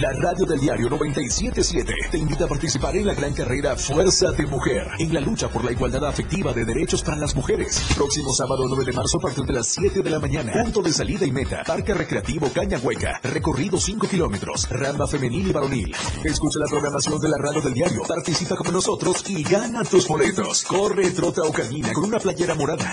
[0.00, 4.44] La radio del diario 977 te invita a participar en la gran carrera Fuerza de
[4.44, 7.80] Mujer, en la lucha por la igualdad afectiva de derechos para las mujeres.
[7.94, 10.52] Próximo sábado 9 de marzo a partir de las 7 de la mañana.
[10.52, 11.62] Punto de salida y meta.
[11.64, 13.20] Parque Recreativo Caña Hueca.
[13.22, 14.68] Recorrido 5 kilómetros.
[14.68, 15.94] Ramba femenil y varonil.
[16.24, 18.02] Escucha la programación de la radio del diario.
[18.02, 20.64] Participa como nosotros y gana tus boletos.
[20.64, 22.92] Corre, trota o camina con una playera morada.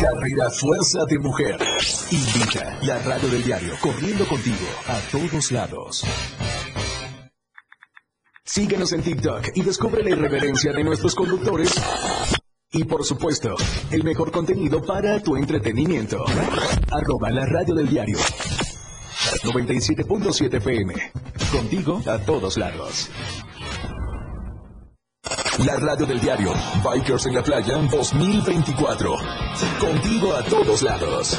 [0.00, 1.56] Carrera Fuerza de Mujer.
[2.10, 6.04] Invita la radio del diario corriendo contigo a todos lados.
[8.44, 11.74] Síguenos en TikTok y descubre la irreverencia de nuestros conductores.
[12.72, 13.54] Y por supuesto,
[13.90, 16.24] el mejor contenido para tu entretenimiento.
[16.90, 18.18] Arroba la radio del diario.
[19.44, 20.94] 97.7 PM.
[21.52, 23.10] Contigo a todos lados.
[25.58, 26.50] La radio del diario.
[26.82, 29.16] Bikers en la playa 2024.
[29.78, 31.38] Contigo a todos lados.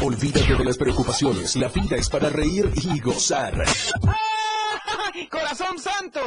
[0.00, 1.56] Olvídate de las preocupaciones.
[1.56, 3.52] La vida es para reír y gozar.
[5.30, 6.20] ¡Corazón santo!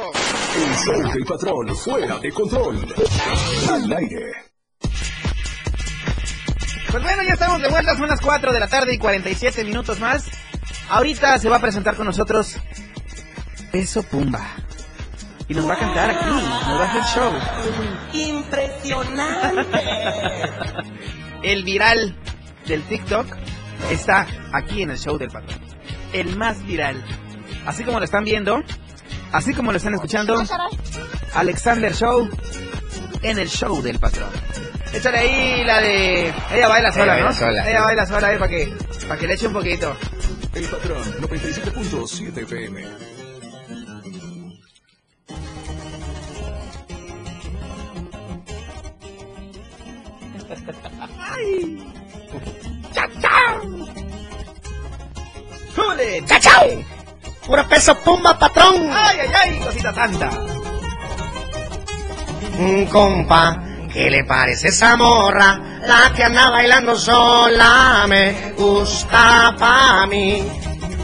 [0.54, 2.86] El show del patrón fuera de control.
[3.68, 4.32] Al aire.
[6.88, 9.98] Pues bueno, ya estamos de vuelta, son las 4 de la tarde y 47 minutos
[9.98, 10.26] más.
[10.88, 12.56] Ahorita se va a presentar con nosotros
[13.72, 14.46] Peso Pumba.
[15.48, 17.32] Y nos va a cantar aquí, nos va a hacer show.
[18.12, 19.82] Impresionante.
[21.42, 22.14] El viral
[22.66, 23.26] del TikTok
[23.90, 25.58] está aquí en el show del patrón.
[26.12, 27.02] El más viral.
[27.66, 28.62] Así como lo están viendo,
[29.32, 30.40] así como lo están escuchando,
[31.34, 32.28] Alexander Show
[33.22, 34.30] en el show del patrón.
[34.92, 36.32] Échale ahí la de...
[36.52, 37.24] Ella baila sola, Ella ¿no?
[37.30, 37.70] baila sola.
[37.70, 38.72] Ella baila sola ahí para que,
[39.08, 39.96] para que le eche un poquito.
[40.54, 43.11] El patrón 97.7 FM.
[55.74, 56.24] ¡Súbele!
[56.26, 56.66] ¡Chachao!
[57.46, 58.90] Puro peso pumba, patrón.
[58.92, 59.60] ¡Ay, ay, ay!
[59.64, 60.30] Cosita santa.
[62.58, 63.62] Mm, compa,
[63.92, 65.58] ¿qué le parece esa morra?
[65.86, 70.46] La que anda bailando sola me gusta pa' mí.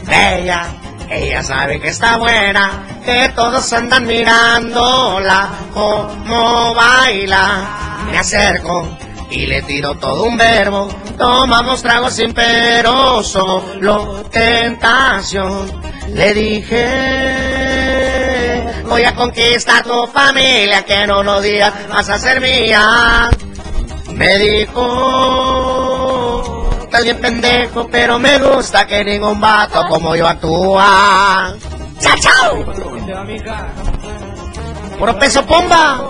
[0.05, 0.67] Bella,
[1.09, 8.05] ella sabe que está buena, que todos andan mirándola como baila.
[8.09, 8.87] Me acerco
[9.29, 10.89] y le tiro todo un verbo.
[11.17, 15.69] Tomamos tragos sin pero, solo tentación.
[16.13, 16.85] Le dije,
[18.85, 23.29] voy a conquistar tu familia, que en unos días vas a ser mía.
[24.11, 24.79] Me dijo,
[26.83, 31.55] estás bien pendejo, pero me gusta que ningún vato como yo actúa.
[31.99, 32.65] ¡Chao, chao!
[34.99, 36.01] ¡Puro peso pomba!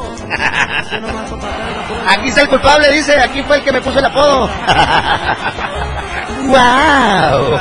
[2.08, 4.49] Aquí está el culpable, dice, aquí fue el que me puso el apodo.
[6.47, 7.60] ¡Wow!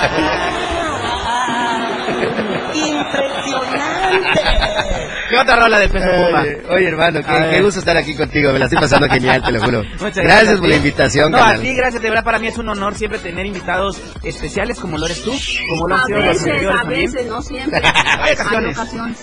[5.42, 6.40] Otra rola de peso puma.
[6.42, 8.52] Oye, oye, hermano, qué, qué gusto estar aquí contigo.
[8.52, 9.82] Me la estoy pasando genial, te lo juro.
[10.00, 11.56] Muchas gracias, a por la invitación, No, carnal.
[11.60, 12.02] a ti, gracias.
[12.02, 15.32] De verdad, para mí es un honor siempre tener invitados especiales como lo eres tú,
[15.70, 17.12] como lo han A sido los veces, anteriores a también.
[17.12, 17.82] veces, no siempre.
[18.20, 18.78] Hay ocasiones.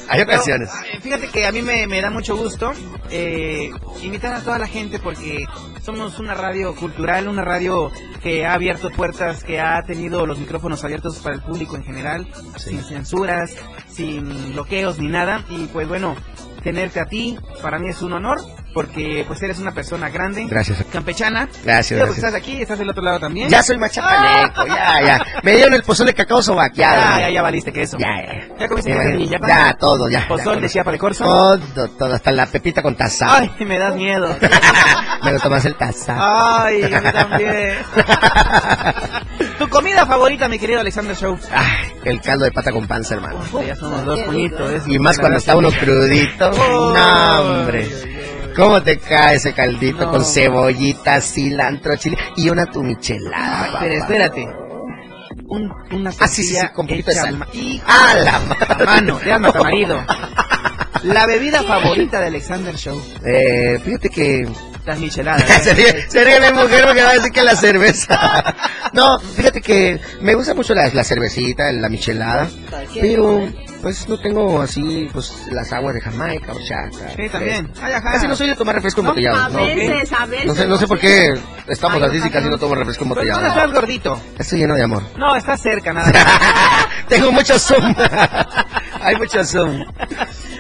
[0.09, 0.69] Hay ocasiones.
[0.81, 2.71] Pero, eh, fíjate que a mí me, me da mucho gusto
[3.11, 3.69] eh,
[4.03, 5.45] invitar a toda la gente porque
[5.83, 7.91] somos una radio cultural, una radio
[8.23, 12.27] que ha abierto puertas, que ha tenido los micrófonos abiertos para el público en general,
[12.57, 13.51] sin censuras,
[13.95, 15.43] sin bloqueos ni nada.
[15.49, 16.15] Y pues bueno,
[16.63, 18.39] tenerte a ti para mí es un honor
[18.73, 20.83] porque pues eres una persona grande, Gracias.
[20.91, 21.47] campechana.
[21.63, 22.17] Gracias, pues, gracias.
[22.17, 23.47] estás aquí, estás del otro lado también.
[23.49, 25.25] Ya soy machapaneco, ya, ya.
[25.43, 27.01] Me dieron el pozole de cacao sobaqueado.
[27.01, 27.97] Ya, ya, ya valiste que eso.
[27.97, 28.57] Ya, ya.
[28.59, 30.27] ¿Ya comiste quesadilla, ya, ya, todo, ya.
[30.27, 31.23] Pozol ya, de Chiapa de Corzo.
[31.23, 33.37] Todo, todo, hasta la pepita con taza.
[33.37, 34.35] Ay, me das miedo.
[35.23, 36.65] Me lo tomas el taza.
[36.65, 37.77] Ay, a mí también.
[39.57, 41.37] tu comida favorita, mi querido Alexander Show.
[41.51, 43.39] Ay, el caldo de pata con panza, hermano.
[43.65, 44.87] Ya somos dos puñitos.
[44.87, 46.51] Y más cuando está uno crudito.
[46.51, 47.87] No, hombre.
[48.55, 53.67] ¿Cómo te cae ese caldito con cebollita, cilantro, chile y una tumichelada?
[53.67, 53.79] papá?
[53.81, 54.47] Pero espérate.
[55.47, 57.45] Un, una Ah, sí, sí, sí, con poquito de sal.
[57.85, 58.85] ¡Ah, la madre!
[58.85, 59.19] mano!
[59.25, 60.03] Ya marido.
[61.03, 62.99] La bebida favorita de Alexander Show.
[63.25, 64.47] Eh, fíjate que
[64.85, 65.43] Las micheladas.
[65.63, 68.55] se ríe, se ríe mi mujer porque va a decir que la cerveza.
[68.93, 72.47] No, fíjate que me gusta mucho la, la cervecita, la michelada,
[73.01, 73.45] pero
[73.81, 77.09] pues no tengo así pues las aguas de Jamaica, horchata.
[77.13, 77.65] Sí, también.
[77.65, 78.13] eh, Ay, ajá.
[78.13, 79.37] Casi no soy de tomar refresco embotellado.
[79.37, 79.65] A ¿no?
[79.65, 80.45] veces, a veces.
[80.45, 83.27] No sé, no sé por qué estamos así si casi no tomo refresco Pero tú
[83.27, 83.53] no embotellado.
[83.57, 84.21] estás gordito.
[84.39, 85.03] Estoy lleno de amor.
[85.17, 86.09] No, estás cerca, nada.
[87.09, 87.93] Tengo mucho zoom.
[89.01, 89.83] Hay mucho zoom.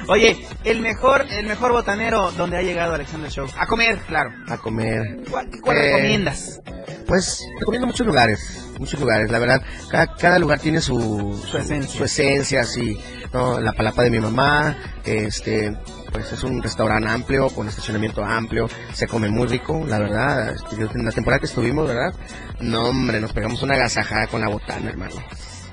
[0.07, 3.47] Oye, el mejor, el mejor botanero donde ha llegado Alexander Show.
[3.57, 4.31] A comer, claro.
[4.47, 5.19] A comer.
[5.29, 6.61] ¿Cuál, cuál Eh, recomiendas?
[7.07, 11.97] Pues recomiendo muchos lugares, muchos lugares, la verdad, cada, cada lugar tiene su, Su esencia.
[11.97, 12.99] su esencia, sí,
[13.31, 15.75] no, la palapa de mi mamá, este,
[16.11, 20.75] pues es un restaurante amplio, con estacionamiento amplio, se come muy rico, la verdad, este,
[20.75, 22.11] en la temporada que estuvimos, ¿verdad?
[22.59, 25.15] No, hombre, nos pegamos una agasajada con la botana, hermano.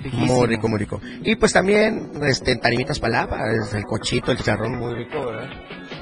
[0.03, 0.35] Riquísimo.
[0.37, 1.01] Muy rico, muy rico.
[1.23, 5.49] Y pues también, este, Tarimitas Palapa, es el cochito, el chicharrón, muy rico, ¿verdad?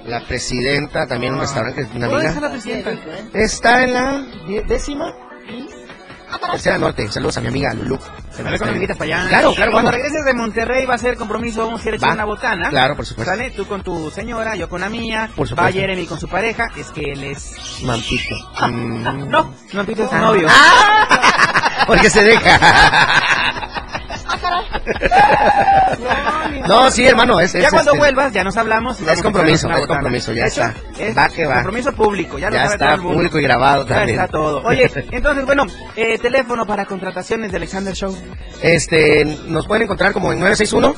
[0.07, 2.31] La presidenta, también un restaurante que es una ¿Dónde amiga.
[2.31, 2.91] está la presidenta?
[3.35, 4.23] Está en la
[4.67, 5.15] décima
[6.53, 7.09] tercera norte.
[7.09, 7.89] Saludos a mi amiga ver
[8.57, 9.29] cuando me invitas para allá.
[9.29, 10.03] Claro, claro, Cuando vamos.
[10.03, 12.15] regreses de Monterrey va a ser compromiso, vamos a ir a echar Va.
[12.15, 12.71] una botana.
[12.71, 13.31] Claro, por supuesto.
[13.31, 13.51] ¿Sale?
[13.51, 15.29] Tú con tu señora, yo con la mía.
[15.37, 15.73] Por Va supuesto.
[15.79, 17.83] Jeremy con su pareja, es que él es...
[17.85, 18.37] Mampito.
[18.69, 19.29] Mm.
[19.29, 20.21] No, Mampito es su Ah.
[20.21, 20.49] novio.
[21.87, 22.59] Porque se deja.
[26.69, 29.01] No, sí, hermano, es, es, ya cuando este, vuelvas, ya nos hablamos.
[29.01, 30.75] y Es compromiso, es compromiso, ya está.
[30.99, 31.55] es Va que va.
[31.55, 33.17] Compromiso público, ya, lo Ya sabe está todo el mundo.
[33.17, 34.21] público y grabado Ya también.
[34.21, 34.63] está todo.
[34.65, 35.65] Oye, entonces, bueno,
[35.97, 38.17] eh, teléfono para contrataciones de Alexander Show.
[38.63, 40.95] Este, nos pueden encontrar como en 961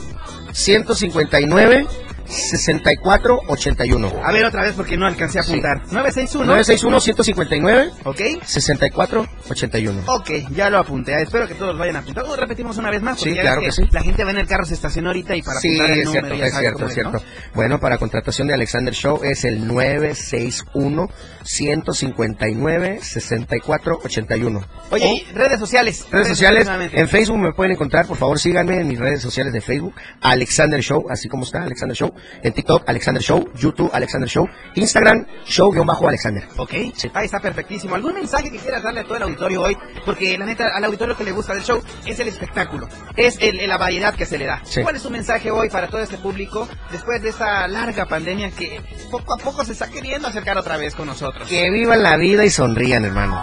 [0.53, 1.87] 159
[2.27, 4.13] 6481.
[4.25, 5.79] A ver otra vez porque no alcancé a apuntar.
[5.93, 6.47] 961.
[6.47, 8.21] 961 159 Ok.
[8.45, 10.03] 6481.
[10.07, 11.21] Ok, ya lo apunté.
[11.23, 12.25] Espero que todos vayan a apuntar.
[12.25, 13.19] O repetimos una vez más.
[13.19, 13.83] porque Sí, ya claro que sí.
[13.91, 16.05] La gente va en el carro, se estacionó ahorita y para Sí, apuntar el es
[16.07, 16.27] número.
[16.27, 17.13] cierto, es cierto, es cierto.
[17.13, 17.21] ¿no?
[17.55, 21.09] Bueno, para contratación de Alexander Show es el 961
[21.45, 24.65] 159 6481.
[24.91, 26.07] Oye, y redes sociales.
[26.11, 29.61] Redes sociales, en Facebook me pueden encontrar, por favor síganme en mis redes sociales de
[29.61, 32.12] Facebook, Alexander Show, así como está, Alexander Show,
[32.43, 36.49] en TikTok, Alexander Show, YouTube, Alexander Show, Instagram, show-alexander.
[36.57, 36.73] Ok,
[37.15, 37.95] ahí está perfectísimo.
[37.95, 39.77] ¿Algún mensaje que quieras darle a todo el auditorio hoy?
[40.05, 43.67] Porque la neta, al auditorio que le gusta del show es el espectáculo, es el-
[43.69, 44.61] la variedad que se le da.
[44.65, 44.83] Sí.
[44.83, 48.81] ¿Cuál es tu mensaje hoy para todo este público después de esta larga pandemia que
[49.11, 51.49] poco a poco se está queriendo acercar otra vez con nosotros?
[51.49, 53.43] Que vivan la vida y sonrían, hermano.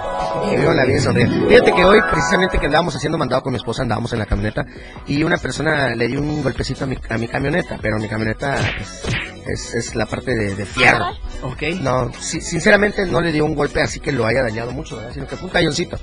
[0.50, 1.48] Que vivan la vida y sonrían.
[1.48, 4.66] Fíjate que hoy, precisamente que andábamos haciendo mandado con mi esposa, andábamos en la camioneta
[5.08, 8.59] y una persona le dio un golpecito a mi, a mi camioneta, pero mi camioneta
[9.48, 11.06] es, es la parte de, de fierro.
[11.42, 11.62] Ok.
[11.82, 15.12] No, si- sinceramente no le dio un golpe así que lo haya dañado mucho, ¿verdad?
[15.14, 15.98] sino que fue un talloncito.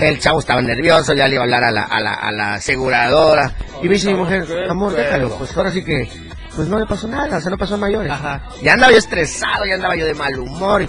[0.00, 2.54] El chavo estaba nervioso, ya le iba a hablar a la, a la, a la
[2.54, 3.54] aseguradora.
[3.82, 6.08] Y me dice mi mujer, amor, déjalo, pues ahora sí que,
[6.56, 8.10] pues no le pasó nada, o sea, no pasó a mayores.
[8.12, 8.42] Ajá.
[8.62, 10.82] Ya andaba yo estresado, ya andaba yo de mal humor.
[10.82, 10.88] y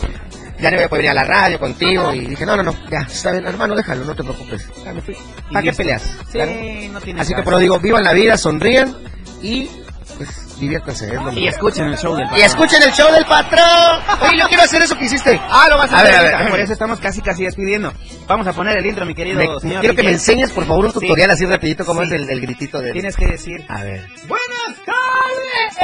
[0.61, 2.13] ya no iba a poder ir a la radio contigo.
[2.13, 4.67] Y dije, no, no, no, ya, está bien, hermano, déjalo, no te preocupes.
[4.83, 5.15] Ya me fui.
[5.49, 5.77] ¿Para qué listo.
[5.77, 6.01] peleas?
[6.01, 6.51] Sí, Claro.
[6.91, 7.43] no tiene Así que caso.
[7.45, 8.95] por lo digo, vivan la vida, sonríen
[9.41, 9.69] y
[10.17, 10.29] pues
[10.61, 12.45] Y escuchen el show del Y patrón.
[12.45, 13.99] escuchen el show del patrón.
[14.21, 15.39] Oye, yo quiero hacer eso que hiciste.
[15.49, 16.49] Ah, lo vas a, A hacer ver, a ver.
[16.49, 17.91] Por eso estamos casi casi despidiendo.
[18.27, 19.79] Vamos a poner el intro, mi querido Me- señor.
[19.81, 20.99] quiero que me enseñes, por favor, un Sí.
[20.99, 22.07] tutorial así rapidito, cómo Sí.
[22.07, 22.91] es el, el gritito de...
[22.91, 23.65] Tienes que decir.
[23.69, 24.07] A ver.
[24.27, 25.77] Buenas tardes.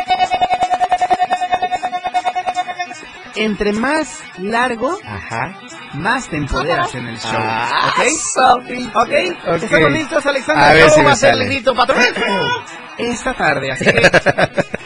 [3.36, 5.60] Entre más largo, Ajá.
[5.94, 7.32] más te empoderas en el show.
[7.36, 8.04] Ah, ¿Ok?
[8.34, 8.90] Sofi.
[8.96, 9.48] ¿Ok?
[9.48, 9.64] Ok.
[9.64, 10.64] ¿Estamos listos, Alexander?
[10.66, 12.00] A ver ¿Cómo si va a ser el grito, patrón?
[12.98, 14.00] Esta tarde, así que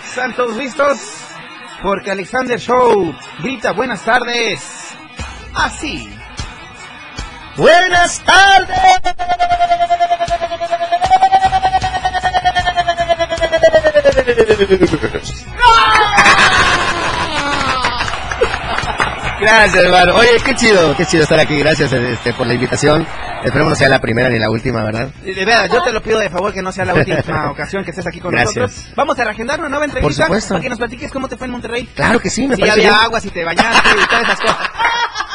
[0.09, 0.99] ¿Están todos listos?
[1.81, 4.59] Porque Alexander Show grita buenas tardes.
[5.55, 6.09] Así.
[7.57, 9.01] Buenas tardes.
[19.41, 20.15] Gracias, hermano.
[20.15, 21.57] Oye, qué chido, qué chido estar aquí.
[21.59, 23.05] Gracias este, por la invitación.
[23.43, 25.07] Esperemos no sea la primera ni la última, ¿verdad?
[25.23, 27.89] De verdad, yo te lo pido de favor que no sea la última ocasión que
[27.89, 28.55] estés aquí con Gracias.
[28.57, 28.93] nosotros.
[28.95, 30.49] Vamos a reagendar una nueva entrevista Por supuesto.
[30.53, 31.89] para que nos platiques cómo te fue en Monterrey.
[31.95, 33.03] Claro que sí, me si parece había bien.
[33.03, 34.57] agua, si te bañaste y todas esas cosas.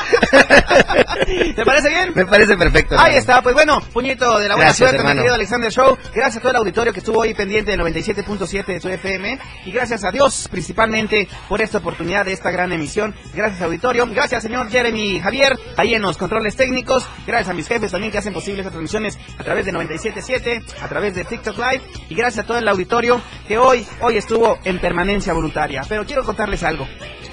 [1.57, 2.13] ¿Te parece bien?
[2.15, 2.95] Me parece perfecto.
[2.95, 3.19] Ahí hermano.
[3.19, 5.97] está, pues bueno, puñito de la buena Gracias, suerte, mi querido Alexander Show.
[6.15, 9.39] Gracias a todo el auditorio que estuvo hoy pendiente del 97.7 de su FM.
[9.65, 13.15] Y gracias a Dios, principalmente, por esta oportunidad de esta gran emisión.
[13.35, 14.07] Gracias, auditorio.
[14.07, 17.07] Gracias, señor Jeremy Javier, ahí en los controles técnicos.
[17.27, 20.89] Gracias a mis jefes también que hacen posible estas transmisiones a través de 97.7, a
[20.89, 21.83] través de TikTok Live.
[22.09, 25.83] Y gracias a todo el auditorio que hoy, hoy estuvo en permanencia voluntaria.
[25.89, 26.87] Pero quiero contarles algo.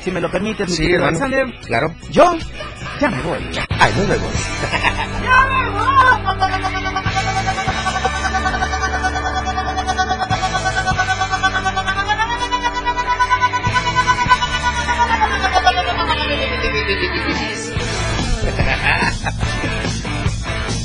[0.03, 1.25] Si me lo permites, mi Sí, querido hermano.
[1.25, 1.59] Alexander.
[1.65, 1.95] Claro.
[2.09, 2.35] Yo
[2.99, 3.39] ya me voy.
[3.79, 4.31] Ay, nos vemos.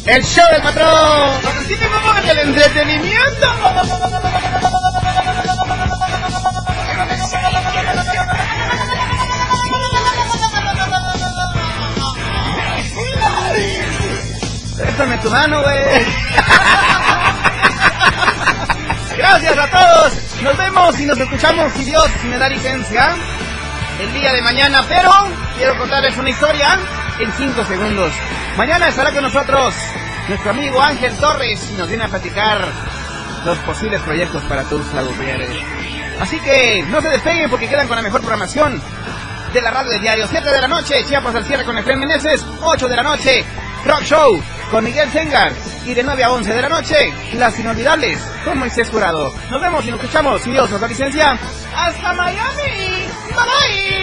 [0.07, 1.33] El show del patrón.
[2.31, 3.47] el entretenimiento.
[14.99, 15.79] Préstame tu mano, güey.
[19.17, 20.13] Gracias a todos.
[20.43, 23.15] Nos vemos y nos escuchamos, si Dios me da licencia,
[24.01, 24.83] el día de mañana.
[24.89, 25.09] Pero
[25.57, 26.81] quiero contarles una historia
[27.21, 28.13] en 5 segundos.
[28.57, 29.73] Mañana estará con nosotros
[30.27, 32.67] nuestro amigo Ángel Torres y nos viene a platicar
[33.45, 35.51] los posibles proyectos para Tuxtla Gutiérrez.
[36.21, 38.83] Así que no se despeguen porque quedan con la mejor programación
[39.53, 40.27] de la radio del diario.
[40.29, 42.45] 7 de la noche, Chiapas al cierre con Efraín Meneses.
[42.63, 43.45] 8 de la noche,
[43.85, 45.53] Rock Show con Miguel Sengar.
[45.87, 49.33] Y de 9 a 11 de la noche, Las Inolvidables con Moisés Jurado.
[49.51, 51.39] Nos vemos y nos escuchamos, si Dios nos da licencia.
[51.75, 53.07] ¡Hasta Miami!
[53.29, 53.99] ¡Bye bye!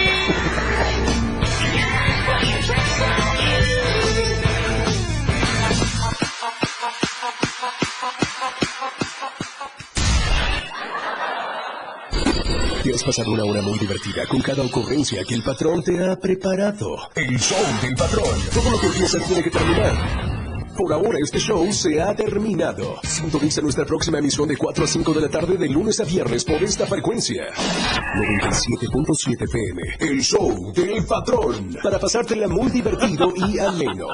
[12.82, 16.14] Te has pasado una hora muy divertida con cada ocurrencia que el patrón te ha
[16.16, 17.10] preparado.
[17.16, 18.38] El show del patrón.
[18.54, 20.35] Todo lo que empieza tiene que terminar.
[20.76, 22.96] Por ahora este show se ha terminado.
[23.02, 26.44] Sintoniza nuestra próxima emisión de 4 a 5 de la tarde de lunes a viernes
[26.44, 27.46] por esta frecuencia.
[27.54, 30.12] 97.7 PM.
[30.12, 31.76] El show del patrón.
[31.82, 34.06] Para pasártela muy divertido y ameno.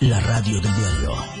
[0.00, 1.40] La radio del diario.